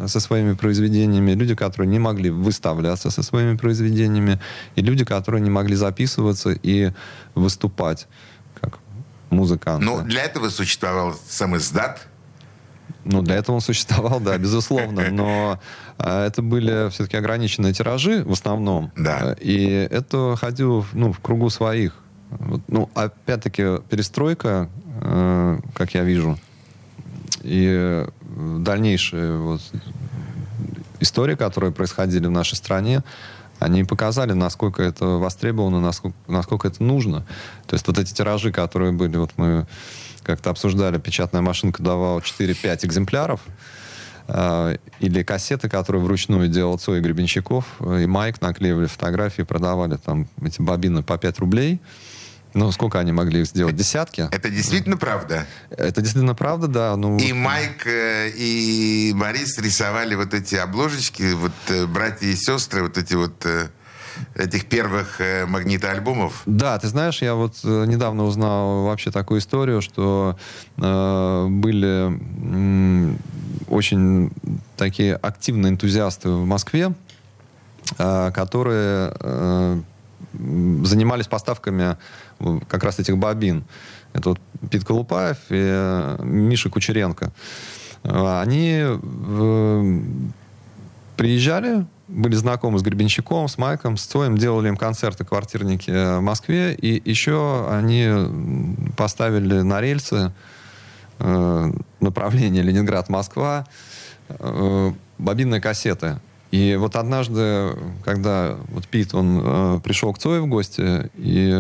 со 0.08 0.20
своими 0.20 0.54
произведениями, 0.54 1.32
люди, 1.32 1.56
которые 1.56 1.90
не 1.90 2.00
могли 2.00 2.30
выставляться 2.30 3.10
со 3.10 3.24
своими 3.24 3.56
произведениями, 3.58 4.40
и 4.76 4.82
люди, 4.82 5.06
которые 5.06 5.42
не 5.42 5.50
могли 5.50 5.76
записываться 5.76 6.52
и 6.52 6.92
выступать 7.36 8.08
как 8.62 8.80
музыканты. 9.30 9.86
ну, 9.86 10.02
для 10.04 10.24
этого 10.24 10.50
существовал 10.50 11.16
сам 11.28 11.56
издат. 11.58 12.08
Ну, 13.04 13.22
для 13.22 13.36
этого 13.36 13.56
он 13.56 13.62
существовал, 13.62 14.20
да, 14.20 14.38
безусловно. 14.38 15.06
Но 15.12 15.60
а, 15.98 16.26
это 16.26 16.42
были 16.42 16.90
все-таки 16.90 17.18
ограниченные 17.18 17.72
тиражи 17.72 18.24
в 18.24 18.32
основном. 18.32 18.92
Да. 18.96 19.34
Э, 19.34 19.36
И 19.40 19.88
это 19.92 20.36
ходило 20.36 20.84
ну, 20.94 21.14
в 21.14 21.20
кругу 21.20 21.50
своих. 21.50 21.96
Вот, 22.32 22.62
ну, 22.68 22.90
опять-таки, 22.96 23.78
перестройка, 23.90 24.70
э, 25.02 25.60
как 25.76 25.94
я 25.94 26.04
вижу, 26.04 26.40
и 27.42 27.68
э, 27.70 28.08
дальнейшие 28.60 29.38
вот, 29.38 29.62
истории, 31.00 31.36
которые 31.36 31.72
происходили 31.72 32.28
в 32.28 32.32
нашей 32.32 32.56
стране, 32.56 33.04
они 33.60 33.84
показали, 33.84 34.34
насколько 34.34 34.84
это 34.84 35.06
востребовано, 35.06 35.80
насколько, 35.80 36.18
насколько 36.28 36.68
это 36.68 36.84
нужно. 36.84 37.26
То 37.68 37.76
есть 37.76 37.88
вот 37.88 37.98
эти 37.98 38.14
тиражи, 38.14 38.52
которые 38.52 38.92
были, 38.92 39.18
вот 39.18 39.32
мы 39.38 39.66
как-то 40.24 40.50
обсуждали, 40.50 40.98
печатная 40.98 41.42
машинка 41.42 41.82
давала 41.82 42.20
4-5 42.20 42.86
экземпляров, 42.86 43.42
э, 44.28 44.78
или 45.00 45.24
кассеты, 45.24 45.70
которые 45.70 46.04
вручную 46.04 46.50
делал 46.50 46.78
Цой 46.78 47.00
Гребенщиков, 47.00 47.66
э, 47.80 48.04
и 48.04 48.06
Майк 48.08 48.42
наклеивали 48.42 48.88
фотографии, 48.88 49.44
продавали 49.44 49.98
там 49.98 50.28
эти 50.42 50.62
бобины 50.62 51.04
по 51.04 51.18
5 51.18 51.40
рублей. 51.40 51.80
Ну, 52.56 52.72
сколько 52.72 53.00
они 53.00 53.12
могли 53.12 53.44
сделать? 53.44 53.76
Десятки? 53.76 54.30
Это 54.32 54.50
действительно 54.50 54.96
правда? 54.96 55.46
Это 55.70 56.00
действительно 56.02 56.36
правда, 56.36 56.68
да. 56.68 56.96
Ну, 56.96 57.18
И 57.18 57.34
Майк, 57.34 57.86
э, 57.86 58.30
и 58.30 59.14
Борис 59.14 59.60
рисовали 59.60 60.16
вот 60.16 60.34
эти 60.34 60.56
обложечки, 60.56 61.34
вот 61.34 61.52
э, 61.68 61.86
братья 61.86 62.26
и 62.28 62.36
сестры, 62.36 62.82
вот 62.84 62.98
эти 62.98 63.14
вот 63.14 63.46
э, 63.46 63.68
этих 64.36 64.68
первых 64.68 65.20
э, 65.20 65.46
магнитоальбомов. 65.46 66.44
Да, 66.46 66.80
ты 66.80 66.88
знаешь, 66.88 67.22
я 67.22 67.36
вот 67.36 67.58
э, 67.66 67.86
недавно 67.88 68.24
узнал 68.24 68.86
вообще 68.86 69.12
такую 69.12 69.42
историю, 69.42 69.82
что 69.82 70.38
э, 70.78 71.48
были 71.50 72.08
м, 72.08 73.18
очень 73.68 74.32
такие 74.78 75.16
активные 75.16 75.74
энтузиасты 75.74 76.30
в 76.30 76.46
Москве, 76.46 76.94
э, 77.98 78.32
которые 78.32 79.14
э, 79.20 79.82
занимались 80.84 81.28
поставками 81.28 81.98
э, 82.40 82.60
как 82.68 82.84
раз 82.84 83.00
этих 83.00 83.18
бобин. 83.18 83.64
Это 84.14 84.30
вот 84.30 84.40
Пит 84.70 84.84
Колупаев 84.84 85.38
и 85.50 85.56
э, 85.58 86.18
Миша 86.24 86.70
Кучеренко. 86.70 87.32
Э, 88.04 88.42
Они 88.42 88.82
э, 88.82 90.00
приезжали, 91.18 91.86
были 92.08 92.36
знакомы 92.36 92.80
с 92.80 92.82
Гребенщиком, 92.82 93.48
с 93.48 93.58
Майком, 93.58 93.98
с 93.98 94.04
Цоем, 94.04 94.38
делали 94.38 94.68
им 94.68 94.78
концерты 94.78 95.26
квартирники 95.26 95.90
в 95.90 96.22
Москве, 96.22 96.74
и 96.74 97.02
еще 97.10 97.68
они 97.70 98.08
поставили 98.96 99.62
на 99.62 99.82
рельсы 99.82 100.32
э, 101.20 101.72
направление 102.00 102.64
Ленинград-Москва 102.64 103.66
э, 104.30 104.92
бобинные 105.18 105.62
кассеты. 105.62 106.20
И 106.52 106.76
вот 106.76 106.96
однажды, 106.96 107.72
когда 108.04 108.58
вот 108.70 108.88
Пит, 108.88 109.14
он 109.14 109.42
э, 109.44 109.80
пришел 109.84 110.14
к 110.14 110.20
Цою 110.20 110.44
в 110.44 110.48
гости, 110.48 111.10
и 111.16 111.52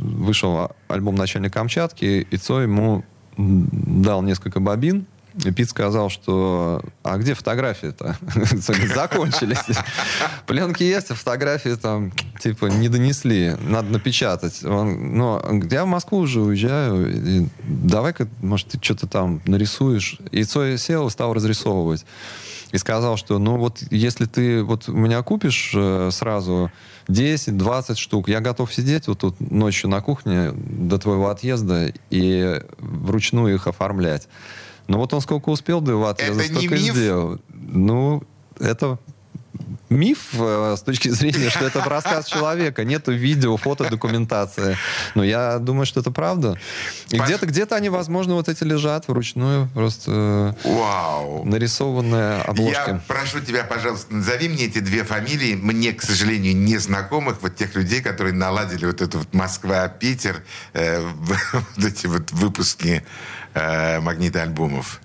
вышел 0.00 0.56
а- 0.56 0.70
альбом 0.88 1.14
«Начальник 1.14 1.52
Камчатки», 1.52 2.26
и 2.28 2.36
Цой 2.36 2.64
ему 2.64 3.04
дал 3.36 4.22
несколько 4.22 4.60
бобин, 4.60 5.06
Пит 5.56 5.70
сказал, 5.70 6.10
что 6.10 6.82
а 7.02 7.16
где 7.18 7.34
фотографии-то? 7.34 8.16
Закончились. 8.94 9.58
Пленки 10.46 10.82
есть, 10.82 11.10
а 11.10 11.14
фотографии 11.14 11.76
там 11.76 12.12
типа 12.40 12.66
не 12.66 12.88
донесли. 12.88 13.56
Надо 13.60 13.90
напечатать. 13.90 14.64
Он, 14.64 15.16
ну, 15.16 15.62
я 15.70 15.84
в 15.84 15.88
Москву 15.88 16.18
уже 16.18 16.40
уезжаю. 16.40 17.48
Давай-ка, 17.62 18.28
может, 18.40 18.68
ты 18.68 18.78
что-то 18.82 19.06
там 19.06 19.40
нарисуешь. 19.46 20.18
И 20.32 20.44
Цой 20.44 20.78
сел 20.78 21.06
и 21.06 21.10
стал 21.10 21.32
разрисовывать. 21.34 22.04
И 22.72 22.78
сказал, 22.78 23.16
что 23.16 23.38
ну 23.38 23.56
вот 23.56 23.82
если 23.90 24.26
ты 24.26 24.62
вот 24.62 24.88
у 24.88 24.92
меня 24.92 25.22
купишь 25.22 25.72
э, 25.74 26.10
сразу 26.12 26.70
10-20 27.08 27.96
штук, 27.96 28.28
я 28.28 28.40
готов 28.40 28.72
сидеть 28.72 29.08
вот 29.08 29.18
тут 29.18 29.40
ночью 29.40 29.90
на 29.90 30.00
кухне 30.00 30.52
до 30.52 30.98
твоего 30.98 31.30
отъезда 31.30 31.92
и 32.10 32.62
вручную 32.78 33.54
их 33.54 33.66
оформлять. 33.66 34.28
Но 34.90 34.98
вот 34.98 35.14
он 35.14 35.20
сколько 35.20 35.50
успел 35.50 35.80
до 35.80 36.04
отъезда, 36.04 36.42
Это 36.42 36.52
не 36.52 36.58
столько 36.58 36.74
и 36.74 36.82
миф? 36.82 36.94
сделал. 36.94 37.38
Ну, 37.52 38.24
это 38.58 38.98
миф 39.88 40.30
э, 40.32 40.74
с 40.76 40.82
точки 40.82 41.10
зрения, 41.10 41.48
что 41.48 41.64
это 41.64 41.80
рассказ 41.84 42.26
человека. 42.26 42.82
Нету 42.84 43.12
видео, 43.12 43.56
фото, 43.56 43.88
документации. 43.88 44.76
Но 45.14 45.22
я 45.22 45.60
думаю, 45.60 45.86
что 45.86 46.00
это 46.00 46.10
правда. 46.10 46.58
И 47.10 47.18
Паш- 47.18 47.26
где-то, 47.26 47.46
где-то 47.46 47.76
они, 47.76 47.88
возможно, 47.88 48.34
вот 48.34 48.48
эти 48.48 48.64
лежат 48.64 49.06
вручную, 49.06 49.68
просто 49.74 50.56
э, 50.64 50.68
Вау! 50.68 51.44
нарисованные 51.44 52.42
обложки. 52.42 52.90
Я 52.90 53.00
прошу 53.06 53.38
тебя, 53.38 53.62
пожалуйста, 53.62 54.12
назови 54.12 54.48
мне 54.48 54.64
эти 54.64 54.80
две 54.80 55.04
фамилии, 55.04 55.54
мне, 55.54 55.92
к 55.92 56.02
сожалению, 56.02 56.56
незнакомых, 56.56 57.42
вот 57.42 57.54
тех 57.54 57.76
людей, 57.76 58.02
которые 58.02 58.32
наладили 58.34 58.86
вот 58.86 59.00
эту 59.00 59.18
вот 59.18 59.32
Москва-Питер, 59.34 60.42
э, 60.72 61.00
вот 61.76 61.84
эти 61.84 62.06
вот 62.08 62.32
выпуски 62.32 63.04
э, 63.54 64.00
магнитоальбомов. 64.00 65.00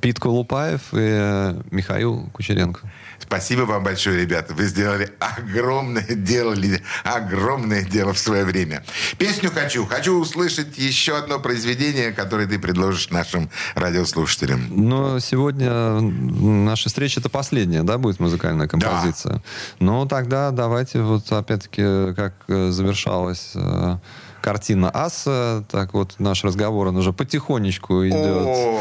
Пит 0.00 0.20
Колупаев 0.20 0.92
и 0.92 0.98
э, 0.98 1.60
Михаил 1.70 2.28
Кучеренко. 2.32 2.80
Спасибо 3.20 3.62
вам 3.62 3.84
большое, 3.84 4.20
ребята. 4.22 4.54
Вы 4.54 4.66
сделали 4.66 5.10
огромное 5.18 6.14
дело, 6.14 6.56
огромное 7.04 7.82
дело 7.82 8.12
в 8.12 8.18
свое 8.18 8.44
время. 8.44 8.84
Песню 9.18 9.50
хочу. 9.50 9.86
Хочу 9.86 10.18
услышать 10.18 10.78
еще 10.78 11.16
одно 11.16 11.38
произведение, 11.38 12.12
которое 12.12 12.46
ты 12.46 12.58
предложишь 12.58 13.10
нашим 13.10 13.50
радиослушателям. 13.74 14.66
Но 14.70 15.18
сегодня 15.20 16.00
наша 16.00 16.88
встреча 16.88 17.20
это 17.20 17.28
последняя, 17.28 17.82
да, 17.82 17.98
будет 17.98 18.20
музыкальная 18.20 18.68
композиция. 18.68 19.42
Ну, 19.78 20.06
тогда 20.06 20.50
давайте 20.50 21.00
вот 21.02 21.30
опять-таки, 21.30 22.14
как 22.14 22.34
э, 22.48 22.70
завершалась 22.70 23.52
э, 23.54 23.98
картина 24.40 24.90
Аса, 24.92 25.64
так 25.70 25.94
вот 25.94 26.14
наш 26.18 26.44
разговор, 26.44 26.88
он 26.88 26.96
уже 26.96 27.12
потихонечку 27.12 28.06
идет 28.06 28.46
О, 28.46 28.80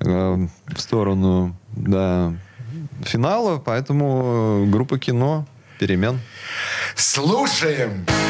э, 0.00 0.48
в 0.66 0.80
сторону, 0.80 1.56
да, 1.72 2.32
финала, 3.04 3.58
поэтому 3.58 4.64
э, 4.64 4.70
группа 4.70 4.98
кино 4.98 5.46
перемен. 5.78 6.20
слушаем! 6.94 8.06
Место 8.06 8.29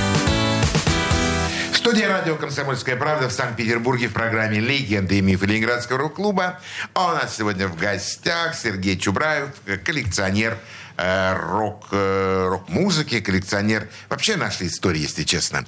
Студии 1.81 2.03
радио 2.03 2.35
«Комсомольская 2.35 2.95
правда» 2.95 3.27
в 3.27 3.31
Санкт-Петербурге 3.31 4.07
в 4.07 4.13
программе 4.13 4.59
«Легенды 4.59 5.17
и 5.17 5.21
мифы 5.21 5.47
Ленинградского 5.47 5.97
рок-клуба». 5.97 6.59
А 6.93 7.11
у 7.11 7.15
нас 7.15 7.35
сегодня 7.35 7.67
в 7.67 7.75
гостях 7.75 8.53
Сергей 8.53 8.99
Чубраев, 8.99 9.49
коллекционер 9.83 10.59
э, 10.97 11.35
рок, 11.35 11.87
э, 11.89 12.45
рок-музыки, 12.49 13.19
коллекционер 13.19 13.89
вообще 14.09 14.35
нашей 14.35 14.67
истории, 14.67 14.99
если 14.99 15.23
честно. 15.23 15.65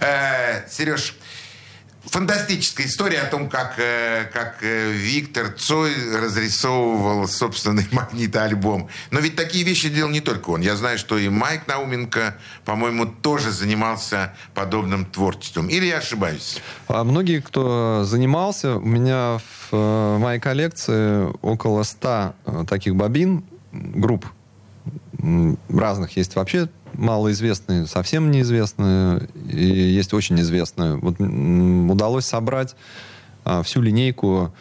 Э, 0.00 0.68
Сереж, 0.68 1.14
Фантастическая 2.06 2.86
история 2.86 3.20
о 3.20 3.26
том, 3.26 3.48
как, 3.48 3.78
э, 3.78 4.24
как 4.32 4.58
э, 4.62 4.92
Виктор 4.92 5.52
Цой 5.52 5.92
разрисовывал 6.14 7.26
собственный 7.26 7.86
магнитоальбом. 7.92 8.88
Но 9.10 9.20
ведь 9.20 9.36
такие 9.36 9.64
вещи 9.64 9.88
делал 9.88 10.10
не 10.10 10.20
только 10.20 10.50
он. 10.50 10.60
Я 10.60 10.76
знаю, 10.76 10.98
что 10.98 11.16
и 11.18 11.28
Майк 11.28 11.66
Науменко, 11.66 12.36
по-моему, 12.64 13.06
тоже 13.06 13.50
занимался 13.50 14.34
подобным 14.54 15.06
творчеством. 15.06 15.68
Или 15.68 15.86
я 15.86 15.98
ошибаюсь? 15.98 16.60
А 16.88 17.04
многие, 17.04 17.40
кто 17.40 18.04
занимался, 18.04 18.76
у 18.76 18.86
меня 18.86 19.38
в 19.38 19.68
э, 19.72 20.18
моей 20.18 20.40
коллекции 20.40 21.26
около 21.40 21.82
100 21.82 22.34
э, 22.44 22.64
таких 22.68 22.94
бобин, 22.94 23.44
групп 23.72 24.26
разных 25.68 26.16
есть 26.16 26.36
вообще 26.36 26.68
малоизвестные, 26.94 27.86
совсем 27.86 28.30
неизвестные, 28.30 29.28
и 29.48 29.64
есть 29.64 30.14
очень 30.14 30.40
известные. 30.40 30.96
Вот 30.96 31.18
удалось 31.18 32.24
собрать 32.24 32.76
а, 33.44 33.62
всю 33.62 33.80
линейку 33.80 34.54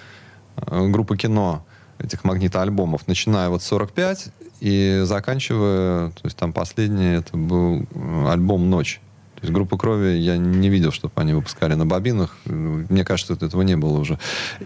а, 0.56 0.88
группы 0.88 1.18
кино 1.18 1.66
этих 2.00 2.24
магнитоальбомов, 2.24 3.08
начиная 3.08 3.50
вот 3.50 3.62
с 3.62 3.66
45 3.66 4.30
и 4.60 5.02
заканчивая, 5.06 6.10
то 6.10 6.22
есть 6.24 6.38
там 6.38 6.54
последний, 6.54 7.16
это 7.18 7.38
был 7.38 7.86
э, 7.94 8.32
альбом 8.32 8.70
«Ночь». 8.70 9.02
То 9.44 9.48
есть 9.48 9.54
группу 9.54 9.78
крови 9.78 10.12
я 10.20 10.38
не 10.38 10.70
видел, 10.70 10.94
чтобы 10.94 11.12
они 11.18 11.34
выпускали 11.34 11.74
на 11.74 11.86
бобинах. 11.86 12.38
Мне 12.46 13.04
кажется, 13.04 13.34
этого 13.34 13.62
не 13.62 13.76
было 13.76 14.00
уже. 14.00 14.18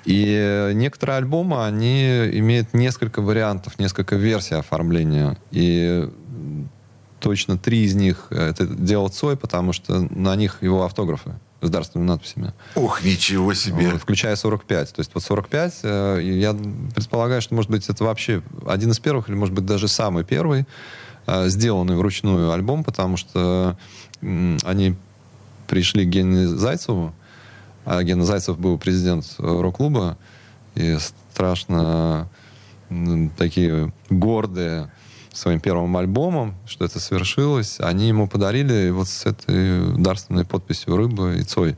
И 0.05 0.69
некоторые 0.75 1.17
альбомы, 1.17 1.65
они 1.65 2.03
имеют 2.33 2.75
несколько 2.75 3.23
вариантов, 3.23 3.79
несколько 3.79 4.17
версий 4.17 4.53
оформления. 4.53 5.35
И 5.49 6.07
точно 7.19 7.57
три 7.57 7.85
из 7.85 7.95
них 7.95 8.27
э, 8.29 8.51
это 8.51 8.67
делал 8.67 9.09
Цой, 9.09 9.35
потому 9.35 9.73
что 9.73 10.07
на 10.11 10.35
них 10.35 10.61
его 10.61 10.83
автографы 10.83 11.33
с 11.61 11.71
дарственными 11.71 12.09
надписями. 12.09 12.53
Ух, 12.75 13.03
ничего 13.03 13.55
себе. 13.55 13.89
Вот, 13.89 14.01
включая 14.03 14.35
45. 14.35 14.93
То 14.93 14.99
есть 14.99 15.09
вот 15.15 15.23
45, 15.23 15.79
э, 15.81 16.19
я 16.21 16.55
предполагаю, 16.93 17.41
что, 17.41 17.55
может 17.55 17.71
быть, 17.71 17.89
это 17.89 18.03
вообще 18.03 18.43
один 18.67 18.91
из 18.91 18.99
первых, 18.99 19.27
или, 19.29 19.35
может 19.35 19.55
быть, 19.55 19.65
даже 19.65 19.87
самый 19.87 20.23
первый 20.23 20.67
э, 21.25 21.49
сделанный 21.49 21.95
вручную 21.95 22.51
альбом, 22.51 22.83
потому 22.83 23.17
что 23.17 23.75
они 24.21 24.95
пришли 25.67 26.05
к 26.05 26.09
Гене 26.09 26.47
Зайцеву, 26.47 27.13
а 27.85 28.03
Гена 28.03 28.25
Зайцев 28.25 28.57
был 28.59 28.77
президент 28.77 29.25
рок-клуба, 29.37 30.17
и 30.75 30.97
страшно 31.31 32.29
такие 33.37 33.91
гордые 34.09 34.91
своим 35.33 35.59
первым 35.59 35.95
альбомом, 35.97 36.55
что 36.65 36.85
это 36.85 36.99
свершилось, 36.99 37.79
они 37.79 38.07
ему 38.07 38.27
подарили 38.27 38.89
вот 38.89 39.07
с 39.07 39.25
этой 39.25 39.95
дарственной 39.97 40.45
подписью 40.45 40.95
«Рыба» 40.95 41.33
и 41.33 41.43
«Цой». 41.43 41.77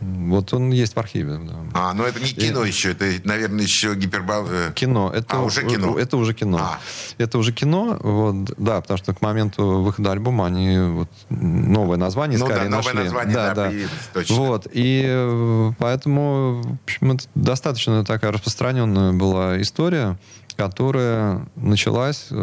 Вот 0.00 0.52
он 0.52 0.70
есть 0.70 0.94
в 0.94 0.98
архиве. 0.98 1.38
да. 1.42 1.54
А, 1.74 1.92
ну 1.92 2.04
это 2.04 2.20
не 2.20 2.30
кино 2.30 2.64
еще, 2.64 2.92
это, 2.92 3.04
наверное, 3.24 3.62
еще 3.62 3.94
гипербол... 3.94 4.46
э, 4.48 4.72
Кино. 4.74 5.10
Это, 5.12 5.36
А, 5.36 5.42
уже 5.42 5.64
кино. 5.66 5.98
Это 5.98 6.16
уже 6.16 6.34
кино. 6.34 6.58
А. 6.58 6.78
Это 7.18 7.38
уже 7.38 7.52
кино, 7.52 7.98
вот, 8.00 8.54
да, 8.58 8.80
потому 8.80 8.98
что 8.98 9.12
к 9.14 9.22
моменту 9.22 9.80
выхода 9.82 10.12
альбома 10.12 10.46
они 10.46 10.78
вот, 10.78 11.08
новое 11.30 11.96
название 11.96 12.38
Ну 12.38 12.46
да, 12.46 12.54
скорее 12.54 12.68
новое 12.70 12.84
нашли. 12.94 13.02
название, 13.04 13.34
да, 13.34 13.54
появилось, 13.54 13.90
точно. 14.12 14.36
Вот, 14.36 14.66
и 14.72 15.02
э, 15.06 15.72
поэтому 15.78 16.62
в 16.62 16.78
общем, 16.84 17.12
это 17.12 17.24
достаточно 17.34 18.04
такая 18.04 18.32
распространенная 18.32 19.12
была 19.12 19.60
история, 19.60 20.16
которая 20.56 21.46
началась, 21.56 22.26
э, 22.30 22.34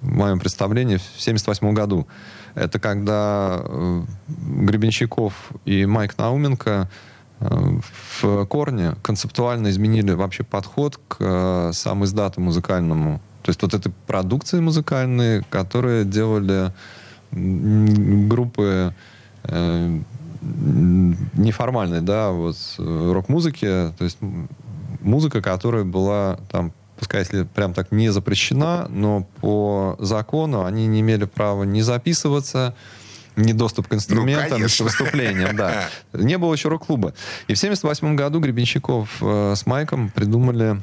в 0.00 0.06
моем 0.06 0.38
представлении, 0.38 0.96
в 0.96 1.02
1978 1.02 1.74
году. 1.74 2.06
Это 2.54 2.78
когда 2.78 3.60
э, 3.64 4.02
Гребенщиков 4.28 5.52
и 5.64 5.86
Майк 5.86 6.16
Науменко 6.18 6.88
э, 7.40 7.78
в 8.20 8.46
корне 8.46 8.94
концептуально 9.02 9.70
изменили 9.70 10.12
вообще 10.12 10.44
подход 10.44 11.00
к 11.08 11.16
э, 11.18 11.70
сам 11.72 12.04
издату 12.04 12.40
музыкальному. 12.40 13.20
То 13.42 13.50
есть 13.50 13.60
вот 13.62 13.74
этой 13.74 13.92
продукции 14.06 14.60
музыкальной, 14.60 15.42
которые 15.50 16.04
делали 16.04 16.72
группы 17.32 18.94
э, 19.42 19.98
неформальной, 20.40 22.00
да, 22.02 22.30
вот 22.30 22.56
рок-музыки, 22.78 23.66
то 23.98 24.04
есть 24.04 24.18
музыка, 25.00 25.42
которая 25.42 25.84
была 25.84 26.38
там 26.50 26.72
пускай 26.98 27.20
если 27.20 27.42
прям 27.44 27.74
так 27.74 27.92
не 27.92 28.10
запрещена, 28.10 28.86
но 28.88 29.24
по 29.40 29.96
закону 29.98 30.64
они 30.64 30.86
не 30.86 31.00
имели 31.00 31.24
права 31.24 31.64
не 31.64 31.82
записываться, 31.82 32.74
ни 33.36 33.52
доступ 33.52 33.88
к 33.88 33.94
инструментам, 33.94 34.44
ни 34.44 34.48
к 34.48 34.50
Ну, 34.50 34.56
конечно. 34.56 34.84
выступлениям, 34.84 35.56
да. 35.56 35.88
Не 36.12 36.38
было 36.38 36.52
еще 36.54 36.68
рок-клуба. 36.68 37.08
И 37.48 37.54
в 37.54 37.58
1978 37.58 38.14
году 38.14 38.38
Гребенщиков 38.38 39.08
э, 39.20 39.54
с 39.56 39.66
Майком 39.66 40.08
придумали, 40.10 40.80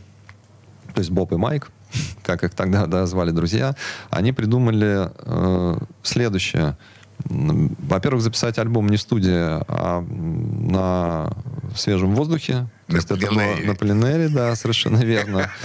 то 0.93 0.99
есть 0.99 1.11
Боб 1.11 1.31
и 1.31 1.37
Майк, 1.37 1.71
как 2.23 2.43
их 2.43 2.51
тогда 2.53 2.87
да, 2.87 3.05
звали 3.05 3.31
друзья, 3.31 3.73
они 4.09 4.33
придумали 4.33 5.09
э, 5.17 5.77
следующее. 6.03 6.75
Во-первых, 7.23 8.21
записать 8.21 8.57
альбом 8.57 8.89
не 8.89 8.97
в 8.97 9.01
студии, 9.01 9.31
а 9.31 10.01
на 10.01 11.31
свежем 11.75 12.15
воздухе. 12.15 12.67
То 12.87 12.93
На 12.93 12.95
есть 12.97 13.11
это 13.11 13.15
было 13.15 13.29
пленэре. 13.29 13.65
на 13.67 13.75
пленэре, 13.75 14.27
да, 14.27 14.55
совершенно 14.55 14.97
верно. 14.97 15.49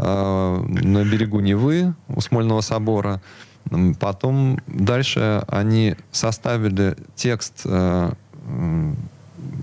Э, 0.00 0.62
На 0.66 1.04
берегу 1.04 1.40
Невы 1.40 1.94
у 2.08 2.20
Смольного 2.20 2.60
собора. 2.60 3.20
Потом 4.00 4.58
дальше 4.66 5.44
они 5.48 5.96
составили 6.10 6.96
текст 7.14 7.62
э, 7.64 8.12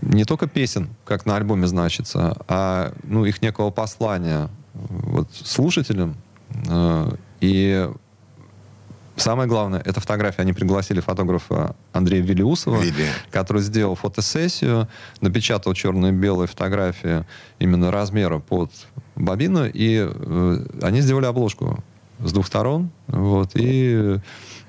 не 0.01 0.25
только 0.25 0.47
песен, 0.47 0.89
как 1.05 1.25
на 1.25 1.36
альбоме 1.38 1.67
значится, 1.67 2.38
а 2.47 2.93
ну, 3.03 3.25
их 3.25 3.41
некого 3.41 3.71
послания 3.71 4.49
вот, 4.73 5.29
слушателям. 5.33 6.15
Э, 6.69 7.11
И 7.41 7.89
самое 9.16 9.47
главное, 9.47 9.82
это 9.84 9.99
фотография. 9.99 10.41
Они 10.41 10.53
пригласили 10.53 10.99
фотографа 10.99 11.76
Андрея 11.93 12.22
Велиусова, 12.22 12.82
Вилли. 12.82 13.07
который 13.32 13.61
сделал 13.61 13.95
фотосессию, 13.95 14.88
напечатал 15.22 15.74
черно-белые 15.74 16.47
фотографии 16.47 17.26
именно 17.59 17.91
размера 17.91 18.39
под 18.39 18.72
бобину, 19.16 19.66
и 19.66 20.07
э, 20.09 20.66
они 20.82 21.01
сделали 21.01 21.26
обложку 21.26 21.84
с 22.20 22.32
двух 22.32 22.47
сторон, 22.47 22.89
вот, 23.07 23.51
и 23.55 24.20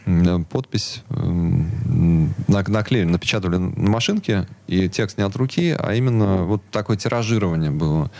м, 0.06 0.44
подпись 0.44 1.02
на- 1.10 2.28
наклеили, 2.68 3.04
напечатали 3.06 3.56
на 3.56 3.90
машинке, 3.90 4.46
и 4.66 4.88
текст 4.88 5.18
не 5.18 5.24
от 5.24 5.34
руки, 5.36 5.74
а 5.78 5.94
именно 5.94 6.44
вот 6.44 6.62
такое 6.70 6.96
тиражирование 6.96 7.70
было. 7.70 8.10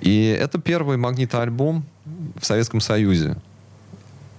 И 0.00 0.24
это 0.26 0.58
первый 0.60 0.96
магнитоальбом 0.96 1.84
в 2.40 2.44
Советском 2.44 2.80
Союзе. 2.80 3.36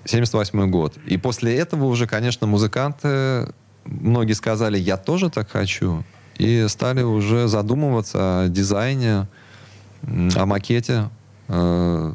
78 0.06 0.70
год. 0.70 0.98
И 1.06 1.18
после 1.18 1.56
этого 1.58 1.86
уже, 1.86 2.08
конечно, 2.08 2.48
музыканты, 2.48 3.54
многие 3.86 4.34
сказали, 4.34 4.78
я 4.78 4.98
тоже 4.98 5.30
так 5.30 5.50
хочу. 5.50 6.04
И 6.38 6.66
стали 6.68 7.04
уже 7.04 7.48
задумываться 7.48 8.44
о 8.44 8.48
дизайне, 8.50 9.28
о 10.04 10.46
макете 10.46 11.10
э, 11.48 12.14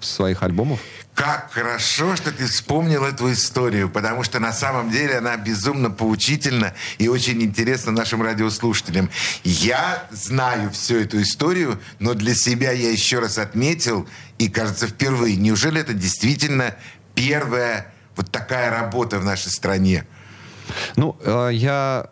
своих 0.00 0.42
альбомов. 0.42 0.80
Как 1.14 1.50
хорошо, 1.50 2.14
что 2.14 2.30
ты 2.30 2.46
вспомнил 2.46 3.02
эту 3.04 3.32
историю, 3.32 3.90
потому 3.90 4.22
что 4.22 4.38
на 4.38 4.52
самом 4.52 4.88
деле 4.92 5.18
она 5.18 5.36
безумно 5.36 5.90
поучительна 5.90 6.74
и 6.98 7.08
очень 7.08 7.42
интересна 7.42 7.90
нашим 7.90 8.22
радиослушателям. 8.22 9.10
Я 9.42 10.06
знаю 10.12 10.70
всю 10.70 10.98
эту 10.98 11.20
историю, 11.20 11.80
но 11.98 12.14
для 12.14 12.36
себя 12.36 12.70
я 12.70 12.92
еще 12.92 13.18
раз 13.18 13.38
отметил, 13.38 14.08
и 14.38 14.48
кажется 14.48 14.86
впервые, 14.86 15.34
неужели 15.34 15.80
это 15.80 15.92
действительно 15.92 16.76
первая 17.18 17.92
вот 18.16 18.30
такая 18.30 18.70
работа 18.70 19.18
в 19.18 19.24
нашей 19.24 19.50
стране? 19.50 20.04
Ну, 20.96 21.16
э, 21.24 21.50
я 21.52 22.10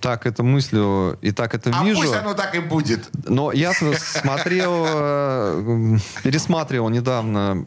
так 0.00 0.26
это 0.26 0.42
мыслю 0.42 1.18
и 1.22 1.32
так 1.32 1.54
это 1.54 1.70
А 1.74 1.84
вижу. 1.84 2.02
пусть 2.02 2.14
оно 2.14 2.34
так 2.34 2.54
и 2.54 2.60
будет. 2.60 3.08
Но 3.28 3.52
я 3.52 3.72
смотрел, 3.72 4.84
э, 4.86 5.98
пересматривал 6.22 6.88
недавно 6.90 7.66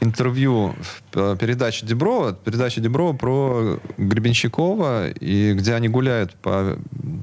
интервью 0.00 0.74
в 0.80 1.02
э, 1.14 1.36
передаче 1.38 1.86
Деброва, 1.86 2.32
передача 2.34 2.80
Деброва 2.80 3.12
про 3.12 3.78
Гребенщикова, 3.96 5.10
и 5.10 5.54
где 5.54 5.74
они 5.74 5.88
гуляют 5.88 6.34
по 6.34 6.76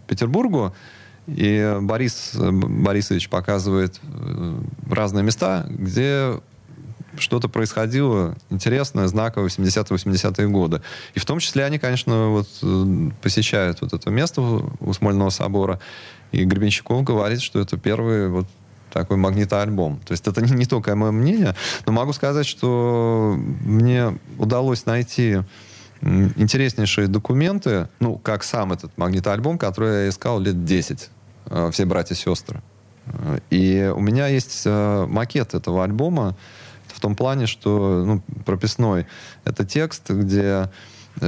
Петербургу, 0.07 0.73
и 1.27 1.77
Борис 1.81 2.31
Борисович 2.33 3.29
показывает 3.29 3.99
разные 4.89 5.23
места, 5.23 5.65
где 5.69 6.39
что-то 7.17 7.49
происходило 7.49 8.35
интересное, 8.49 9.07
знаковое 9.07 9.49
в 9.49 9.57
70-80-е 9.57 10.47
годы. 10.47 10.81
И 11.13 11.19
в 11.19 11.25
том 11.25 11.39
числе 11.39 11.65
они, 11.65 11.79
конечно, 11.79 12.29
вот, 12.29 12.47
э, 12.61 13.09
посещают 13.21 13.81
вот 13.81 13.93
это 13.93 14.09
место 14.09 14.41
у 14.41 14.93
Смольного 14.93 15.29
собора. 15.29 15.79
И 16.31 16.43
Гребенщиков 16.43 17.03
говорит, 17.03 17.41
что 17.41 17.59
это 17.59 17.77
первый 17.77 18.29
вот 18.29 18.47
такой 18.91 19.17
магнитоальбом. 19.17 19.99
То 20.05 20.13
есть 20.13 20.27
это 20.27 20.41
не, 20.41 20.51
не 20.55 20.65
только 20.65 20.95
мое 20.95 21.11
мнение, 21.11 21.55
но 21.85 21.91
могу 21.91 22.13
сказать, 22.13 22.45
что 22.45 23.35
мне 23.37 24.17
удалось 24.37 24.85
найти 24.85 25.39
интереснейшие 26.01 27.07
документы, 27.07 27.89
ну, 27.99 28.17
как 28.17 28.43
сам 28.43 28.71
этот 28.71 28.97
магнитоальбом, 28.97 29.57
который 29.57 30.03
я 30.03 30.09
искал 30.09 30.39
лет 30.39 30.63
10, 30.63 31.09
э, 31.47 31.69
все 31.73 31.85
братья 31.85 32.15
и 32.15 32.17
сестры. 32.17 32.61
Э, 33.07 33.39
и 33.49 33.91
у 33.93 33.99
меня 33.99 34.27
есть 34.27 34.65
макет 34.65 35.53
этого 35.53 35.83
альбома 35.83 36.35
в 36.93 36.99
том 36.99 37.15
плане, 37.15 37.47
что 37.47 38.03
ну, 38.05 38.21
прописной. 38.45 39.07
Это 39.45 39.65
текст, 39.65 40.09
где 40.09 40.69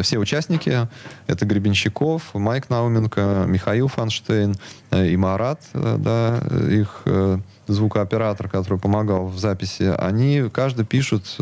все 0.01 0.19
участники, 0.19 0.87
это 1.27 1.45
Гребенщиков, 1.45 2.33
Майк 2.33 2.69
Науменко, 2.69 3.45
Михаил 3.47 3.87
Фанштейн 3.87 4.55
и 4.91 5.17
Марат, 5.17 5.61
да, 5.73 6.41
их 6.69 7.03
звукооператор, 7.67 8.47
который 8.47 8.79
помогал 8.79 9.27
в 9.27 9.37
записи, 9.37 9.93
они 9.97 10.49
каждый 10.53 10.85
пишут 10.85 11.37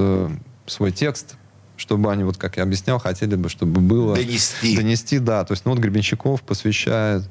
свой 0.66 0.92
текст, 0.92 1.36
чтобы 1.80 2.12
они, 2.12 2.24
вот 2.24 2.38
как 2.38 2.58
я 2.58 2.64
объяснял, 2.64 3.00
хотели 3.00 3.36
бы, 3.36 3.50
чтобы 3.50 3.82
было... 3.82 4.16
Донести. 4.16 4.76
Донести, 4.76 5.20
да. 5.20 5.46
То 5.46 5.54
есть, 5.54 5.66
ну 5.66 5.72
вот 5.72 5.80
Гребенщиков 5.80 6.42
посвящает 6.42 7.24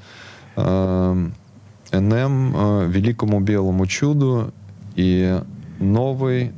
э, 0.57 1.29
НМ 1.93 2.57
э, 2.57 2.87
великому 2.89 3.41
белому 3.41 3.87
чуду 3.87 4.53
и 4.97 5.41
новой 5.79 6.53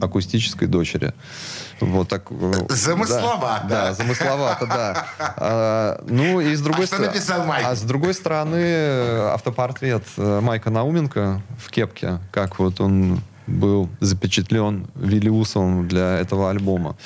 акустической 0.00 0.68
дочери. 0.68 1.12
Вот 1.80 2.08
так. 2.08 2.24
э, 2.30 2.52
Замысловато. 2.68 3.66
Да, 3.68 3.86
да 3.86 3.94
замысловато, 3.94 4.66
да. 4.66 5.06
А, 5.18 6.04
ну 6.08 6.40
и 6.40 6.54
с 6.54 6.60
другой 6.60 6.84
А 6.84 6.86
стороны. 6.86 7.06
написал 7.08 7.44
Майк? 7.44 7.66
А 7.66 7.74
с 7.76 7.82
другой 7.82 8.14
стороны, 8.14 8.56
э, 8.56 9.30
автопортрет 9.34 10.04
э, 10.16 10.40
Майка 10.40 10.70
Науменко 10.70 11.40
в 11.58 11.70
кепке, 11.70 12.18
как 12.32 12.58
вот 12.58 12.80
он 12.80 13.20
был 13.46 13.88
запечатлен 14.00 14.88
Виллиусом 14.94 15.88
для 15.88 16.18
этого 16.18 16.50
альбома. 16.50 16.96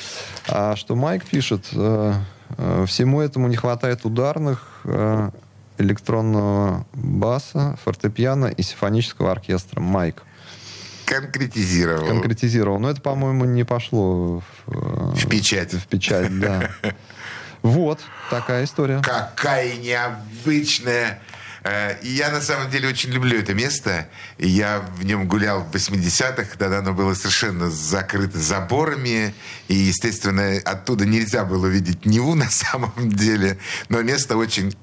А 0.48 0.74
что 0.76 0.96
Майк 0.96 1.24
пишет, 1.24 1.66
э, 1.72 2.14
э, 2.58 2.84
всему 2.86 3.20
этому 3.20 3.48
не 3.48 3.56
хватает 3.56 4.04
ударных, 4.04 4.80
э, 4.84 5.30
электронного 5.78 6.86
баса, 6.92 7.76
фортепиано 7.84 8.46
и 8.46 8.62
симфонического 8.62 9.30
оркестра. 9.32 9.80
Майк 9.80 10.22
Конкретизировал. 11.20 12.06
конкретизировал. 12.06 12.78
Но 12.78 12.90
это, 12.90 13.00
по-моему, 13.00 13.44
не 13.44 13.64
пошло 13.64 14.40
в, 14.40 14.44
э, 14.68 15.14
В 15.16 15.28
печать. 15.28 15.72
В 15.74 15.86
печать, 15.86 16.38
да. 16.38 16.70
Вот 17.62 18.00
такая 18.30 18.64
история. 18.64 19.00
Какая 19.02 19.76
необычная. 19.76 21.20
Э, 21.64 21.94
И 22.02 22.08
я 22.08 22.30
на 22.32 22.40
самом 22.40 22.70
деле 22.70 22.88
очень 22.88 23.10
люблю 23.10 23.38
это 23.38 23.54
место. 23.54 24.08
Я 24.38 24.80
в 24.96 25.04
нем 25.04 25.28
гулял 25.28 25.62
в 25.62 25.70
80-х, 25.70 26.56
тогда 26.58 26.78
оно 26.78 26.92
было 26.92 27.14
совершенно 27.14 27.70
закрыто 27.70 28.38
заборами. 28.38 29.32
И, 29.68 29.74
естественно, 29.74 30.58
оттуда 30.64 31.06
нельзя 31.06 31.44
было 31.44 31.66
увидеть 31.66 32.04
Неву 32.04 32.34
на 32.34 32.50
самом 32.50 33.10
деле. 33.10 33.58
Но 33.88 34.02
место 34.02 34.36
очень 34.36 34.74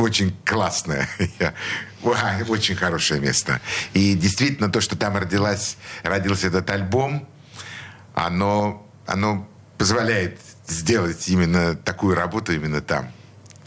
очень 0.00 0.36
классное. 0.44 1.08
Очень 2.48 2.76
хорошее 2.76 3.20
место. 3.20 3.60
И 3.92 4.14
действительно, 4.14 4.70
то, 4.70 4.80
что 4.80 4.96
там 4.96 5.16
родилась, 5.16 5.76
родился 6.04 6.46
этот 6.46 6.70
альбом, 6.70 7.26
оно, 8.14 8.86
оно 9.04 9.48
позволяет 9.78 10.38
сделать 10.66 11.28
именно 11.28 11.74
такую 11.74 12.14
работу 12.14 12.52
именно 12.52 12.80
там. 12.80 13.08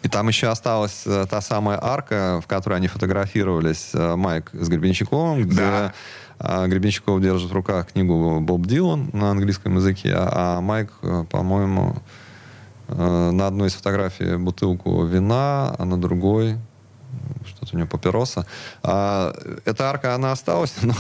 И 0.03 0.07
там 0.07 0.27
еще 0.29 0.47
осталась 0.47 1.03
э, 1.05 1.25
та 1.29 1.41
самая 1.41 1.77
арка, 1.81 2.41
в 2.43 2.47
которой 2.47 2.75
они 2.75 2.87
фотографировались, 2.87 3.89
э, 3.93 4.15
Майк 4.15 4.49
с 4.53 4.67
Гребенщиковым, 4.67 5.43
где 5.43 5.55
Да. 5.55 5.93
Гребенщиков 6.39 7.21
держит 7.21 7.51
в 7.51 7.53
руках 7.53 7.91
книгу 7.91 8.39
Боб 8.39 8.65
Дилан 8.65 9.11
на 9.13 9.29
английском 9.29 9.75
языке, 9.75 10.11
а 10.15 10.59
Майк, 10.59 10.91
э, 11.03 11.23
по-моему, 11.29 12.01
на 12.95 13.47
одной 13.47 13.69
из 13.69 13.73
фотографий 13.73 14.37
бутылку 14.37 15.03
вина, 15.05 15.75
а 15.77 15.85
на 15.85 15.99
другой 15.99 16.57
что-то 17.45 17.75
у 17.75 17.77
него 17.77 17.87
папироса. 17.89 18.45
А, 18.83 19.33
эта 19.65 19.89
арка, 19.89 20.15
она 20.15 20.31
осталась, 20.31 20.73
но 20.81 20.93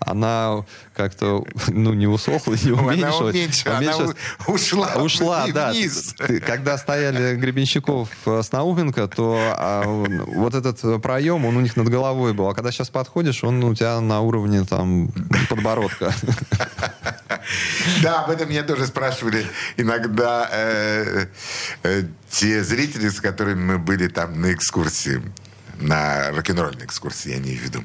она 0.00 0.64
как-то 0.94 1.44
ну, 1.68 1.92
не 1.92 2.06
усохла, 2.06 2.54
не 2.54 2.72
Она 2.72 2.82
уменьшилась. 2.82 3.34
уменьшилась, 3.34 3.66
она 3.66 3.78
Уменьшилась. 3.78 4.16
у- 4.48 4.52
ушла, 4.52 4.94
Ушла, 4.96 5.46
да. 5.54 5.70
вниз. 5.70 6.14
Ты- 6.18 6.40
когда 6.40 6.76
стояли 6.78 7.36
Гребенщиков 7.36 8.08
э, 8.26 8.42
с 8.42 8.50
Науменко, 8.52 9.06
то 9.08 9.38
а, 9.56 9.82
вот 9.84 10.54
этот 10.54 11.00
проем, 11.02 11.44
он 11.44 11.56
у 11.56 11.60
них 11.60 11.76
над 11.76 11.88
головой 11.88 12.32
был. 12.32 12.48
А 12.48 12.54
когда 12.54 12.72
сейчас 12.72 12.88
подходишь, 12.90 13.44
он 13.44 13.62
у 13.62 13.74
тебя 13.74 14.00
на 14.00 14.20
уровне 14.20 14.64
там 14.64 15.10
подбородка. 15.48 16.12
Да, 18.02 18.24
об 18.24 18.30
этом 18.30 18.48
меня 18.48 18.62
тоже 18.62 18.86
спрашивали 18.86 19.46
иногда 19.76 20.48
э, 20.50 21.26
э, 21.82 22.02
те 22.30 22.62
зрители, 22.62 23.08
с 23.08 23.20
которыми 23.20 23.62
мы 23.62 23.78
были 23.78 24.08
там 24.08 24.40
на 24.40 24.52
экскурсии. 24.52 25.22
На 25.78 26.30
рок-н-ролльной 26.30 26.86
экскурсии, 26.86 27.32
я 27.32 27.36
имею 27.36 27.58
в 27.58 27.62
виду. 27.62 27.84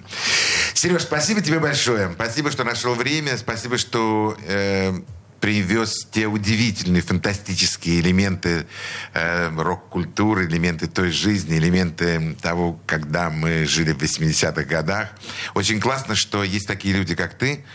Сереж, 0.74 1.02
спасибо 1.02 1.42
тебе 1.42 1.60
большое. 1.60 2.10
Спасибо, 2.14 2.50
что 2.50 2.64
нашел 2.64 2.96
время. 2.96 3.38
Спасибо, 3.38 3.78
что 3.78 4.38
э, 4.48 4.94
привез 5.42 6.08
те 6.10 6.28
удивительные, 6.28 7.02
фантастические 7.02 8.00
элементы 8.00 8.66
э, 9.14 9.50
рок-культуры, 9.50 10.46
элементы 10.46 10.88
той 10.88 11.12
жизни, 11.12 11.58
элементы 11.58 12.38
того, 12.42 12.80
когда 12.86 13.30
мы 13.30 13.66
жили 13.66 13.92
в 13.92 13.98
80-х 13.98 14.64
годах. 14.64 15.10
Очень 15.54 15.82
классно, 15.82 16.16
что 16.16 16.46
есть 16.46 16.68
такие 16.68 16.96
люди, 16.96 17.16
как 17.16 17.38
ты. 17.38 17.66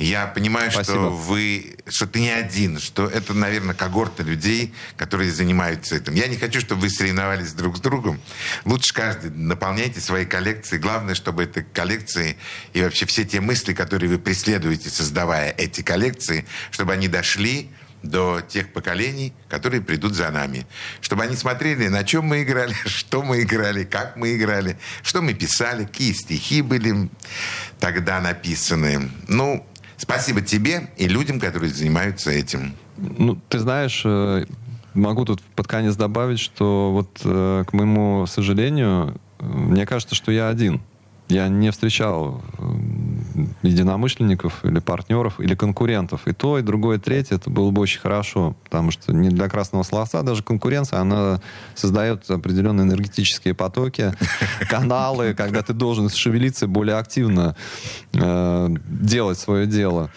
Я 0.00 0.26
понимаю, 0.28 0.70
Спасибо. 0.70 0.94
что 0.94 1.10
вы, 1.10 1.76
что 1.86 2.06
ты 2.06 2.20
не 2.20 2.30
один, 2.30 2.78
что 2.78 3.06
это, 3.06 3.34
наверное, 3.34 3.74
когорта 3.74 4.22
людей, 4.22 4.72
которые 4.96 5.30
занимаются 5.30 5.96
этим. 5.96 6.14
Я 6.14 6.26
не 6.26 6.38
хочу, 6.38 6.58
чтобы 6.58 6.80
вы 6.80 6.88
соревновались 6.88 7.52
друг 7.52 7.76
с 7.76 7.80
другом. 7.80 8.18
Лучше 8.64 8.94
каждый 8.94 9.30
наполняйте 9.30 10.00
свои 10.00 10.24
коллекции. 10.24 10.78
Главное, 10.78 11.14
чтобы 11.14 11.44
эти 11.44 11.66
коллекции 11.74 12.38
и 12.72 12.80
вообще 12.80 13.04
все 13.04 13.26
те 13.26 13.42
мысли, 13.42 13.74
которые 13.74 14.08
вы 14.08 14.18
преследуете, 14.18 14.88
создавая 14.88 15.54
эти 15.58 15.82
коллекции, 15.82 16.46
чтобы 16.70 16.94
они 16.94 17.06
дошли 17.06 17.68
до 18.02 18.40
тех 18.40 18.72
поколений, 18.72 19.34
которые 19.50 19.82
придут 19.82 20.14
за 20.14 20.30
нами. 20.30 20.66
Чтобы 21.02 21.24
они 21.24 21.36
смотрели, 21.36 21.88
на 21.88 22.04
чем 22.04 22.24
мы 22.24 22.42
играли, 22.42 22.74
что 22.86 23.22
мы 23.22 23.42
играли, 23.42 23.84
как 23.84 24.16
мы 24.16 24.34
играли, 24.34 24.78
что 25.02 25.20
мы 25.20 25.34
писали, 25.34 25.84
какие 25.84 26.14
стихи 26.14 26.62
были 26.62 27.10
тогда 27.78 28.18
написаны. 28.20 29.10
Ну, 29.28 29.66
спасибо 30.00 30.40
тебе 30.40 30.88
и 30.96 31.06
людям, 31.06 31.38
которые 31.38 31.70
занимаются 31.70 32.30
этим. 32.30 32.74
Ну, 32.96 33.38
ты 33.48 33.58
знаешь, 33.58 34.02
э, 34.04 34.46
могу 34.94 35.24
тут 35.24 35.42
под 35.42 35.66
конец 35.68 35.96
добавить, 35.96 36.40
что 36.40 36.90
вот, 36.92 37.20
э, 37.24 37.64
к 37.66 37.72
моему 37.72 38.26
сожалению, 38.26 39.14
э, 39.38 39.44
мне 39.46 39.86
кажется, 39.86 40.14
что 40.14 40.32
я 40.32 40.48
один. 40.48 40.80
Я 41.28 41.48
не 41.48 41.70
встречал 41.70 42.42
единомышленников 43.62 44.64
или 44.64 44.78
партнеров, 44.78 45.40
или 45.40 45.54
конкурентов. 45.54 46.26
И 46.26 46.32
то, 46.32 46.58
и 46.58 46.62
другое, 46.62 46.98
и 46.98 47.00
третье, 47.00 47.36
это 47.36 47.50
было 47.50 47.70
бы 47.70 47.82
очень 47.82 48.00
хорошо. 48.00 48.56
Потому 48.64 48.90
что 48.90 49.12
не 49.12 49.28
для 49.28 49.48
красного 49.48 49.82
словца 49.82 50.22
даже 50.22 50.42
конкуренция, 50.42 51.00
она 51.00 51.40
создает 51.74 52.30
определенные 52.30 52.86
энергетические 52.86 53.54
потоки, 53.54 54.12
каналы, 54.68 55.34
когда 55.34 55.62
ты 55.62 55.72
должен 55.72 56.08
шевелиться 56.08 56.66
более 56.66 56.96
активно 56.96 57.56
э, 58.12 58.68
делать 58.86 59.38
свое 59.38 59.66
дело. 59.66 60.10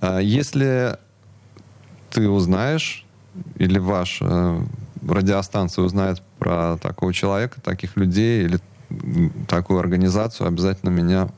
А 0.00 0.20
Если 0.20 0.96
ты 2.10 2.28
узнаешь, 2.28 3.04
или 3.56 3.78
ваша 3.78 4.60
радиостанция 5.06 5.84
узнает 5.84 6.22
про 6.38 6.76
такого 6.78 7.12
человека, 7.12 7.60
таких 7.60 7.96
людей, 7.96 8.44
или 8.44 8.58
такую 9.46 9.80
организацию, 9.80 10.46
обязательно 10.46 10.90
меня 10.90 11.28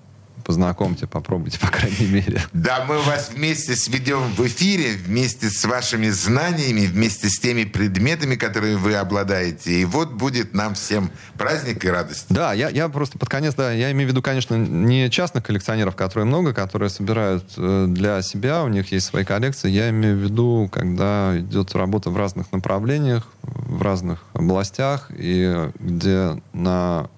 познакомьте, 0.50 1.06
попробуйте, 1.06 1.60
по 1.60 1.68
крайней 1.68 2.06
мере. 2.06 2.42
Да, 2.52 2.84
мы 2.84 2.98
вас 3.02 3.30
вместе 3.32 3.76
сведем 3.76 4.20
в 4.36 4.44
эфире, 4.48 4.96
вместе 4.96 5.48
с 5.48 5.64
вашими 5.64 6.08
знаниями, 6.08 6.86
вместе 6.86 7.28
с 7.28 7.38
теми 7.38 7.62
предметами, 7.62 8.34
которые 8.34 8.76
вы 8.76 8.96
обладаете. 8.96 9.80
И 9.80 9.84
вот 9.84 10.10
будет 10.10 10.52
нам 10.52 10.74
всем 10.74 11.12
праздник 11.38 11.84
и 11.84 11.88
радость. 11.88 12.26
Да, 12.30 12.52
я, 12.52 12.68
я 12.68 12.88
просто 12.88 13.16
под 13.16 13.28
конец, 13.28 13.54
да, 13.54 13.70
я 13.70 13.92
имею 13.92 14.08
в 14.08 14.10
виду, 14.10 14.22
конечно, 14.22 14.56
не 14.56 15.08
частных 15.08 15.44
коллекционеров, 15.44 15.94
которые 15.94 16.24
много, 16.24 16.52
которые 16.52 16.90
собирают 16.90 17.44
э, 17.56 17.86
для 17.88 18.20
себя, 18.22 18.64
у 18.64 18.68
них 18.68 18.90
есть 18.90 19.06
свои 19.06 19.22
коллекции. 19.22 19.70
Я 19.70 19.90
имею 19.90 20.16
в 20.16 20.20
виду, 20.20 20.68
когда 20.72 21.38
идет 21.38 21.76
работа 21.76 22.10
в 22.10 22.16
разных 22.16 22.50
направлениях, 22.50 23.28
в 23.42 23.80
разных 23.82 24.24
областях, 24.32 25.12
и 25.16 25.70
где 25.78 26.42
на 26.52 27.08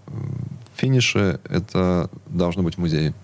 финише 0.82 1.38
это 1.48 2.10
должно 2.26 2.64
быть 2.64 2.74
в 2.74 2.78
музее. 2.78 3.14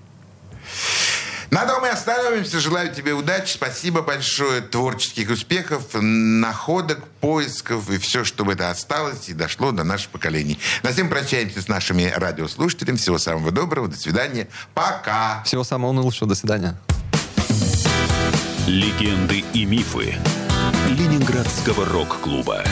На 1.50 1.66
том 1.66 1.84
и 1.86 1.88
остановимся. 1.88 2.60
Желаю 2.60 2.94
тебе 2.94 3.14
удачи. 3.14 3.54
Спасибо 3.54 4.02
большое. 4.02 4.60
Творческих 4.60 5.30
успехов, 5.30 5.82
находок, 5.94 7.04
поисков 7.20 7.90
и 7.90 7.98
все, 7.98 8.22
чтобы 8.22 8.52
это 8.52 8.70
осталось 8.70 9.28
и 9.28 9.32
дошло 9.32 9.72
до 9.72 9.82
наших 9.82 10.10
поколений. 10.10 10.58
На 10.82 10.92
всем 10.92 11.08
прощаемся 11.08 11.62
с 11.62 11.68
нашими 11.68 12.12
радиослушателями. 12.14 12.96
Всего 12.96 13.18
самого 13.18 13.50
доброго. 13.50 13.88
До 13.88 13.96
свидания. 13.96 14.46
Пока. 14.74 15.42
Всего 15.44 15.64
самого 15.64 15.92
наилучшего. 15.92 16.28
До 16.28 16.34
свидания. 16.34 16.78
Легенды 18.66 19.42
и 19.54 19.64
мифы 19.64 20.14
Ленинградского 20.90 21.86
рок-клуба. 21.86 22.62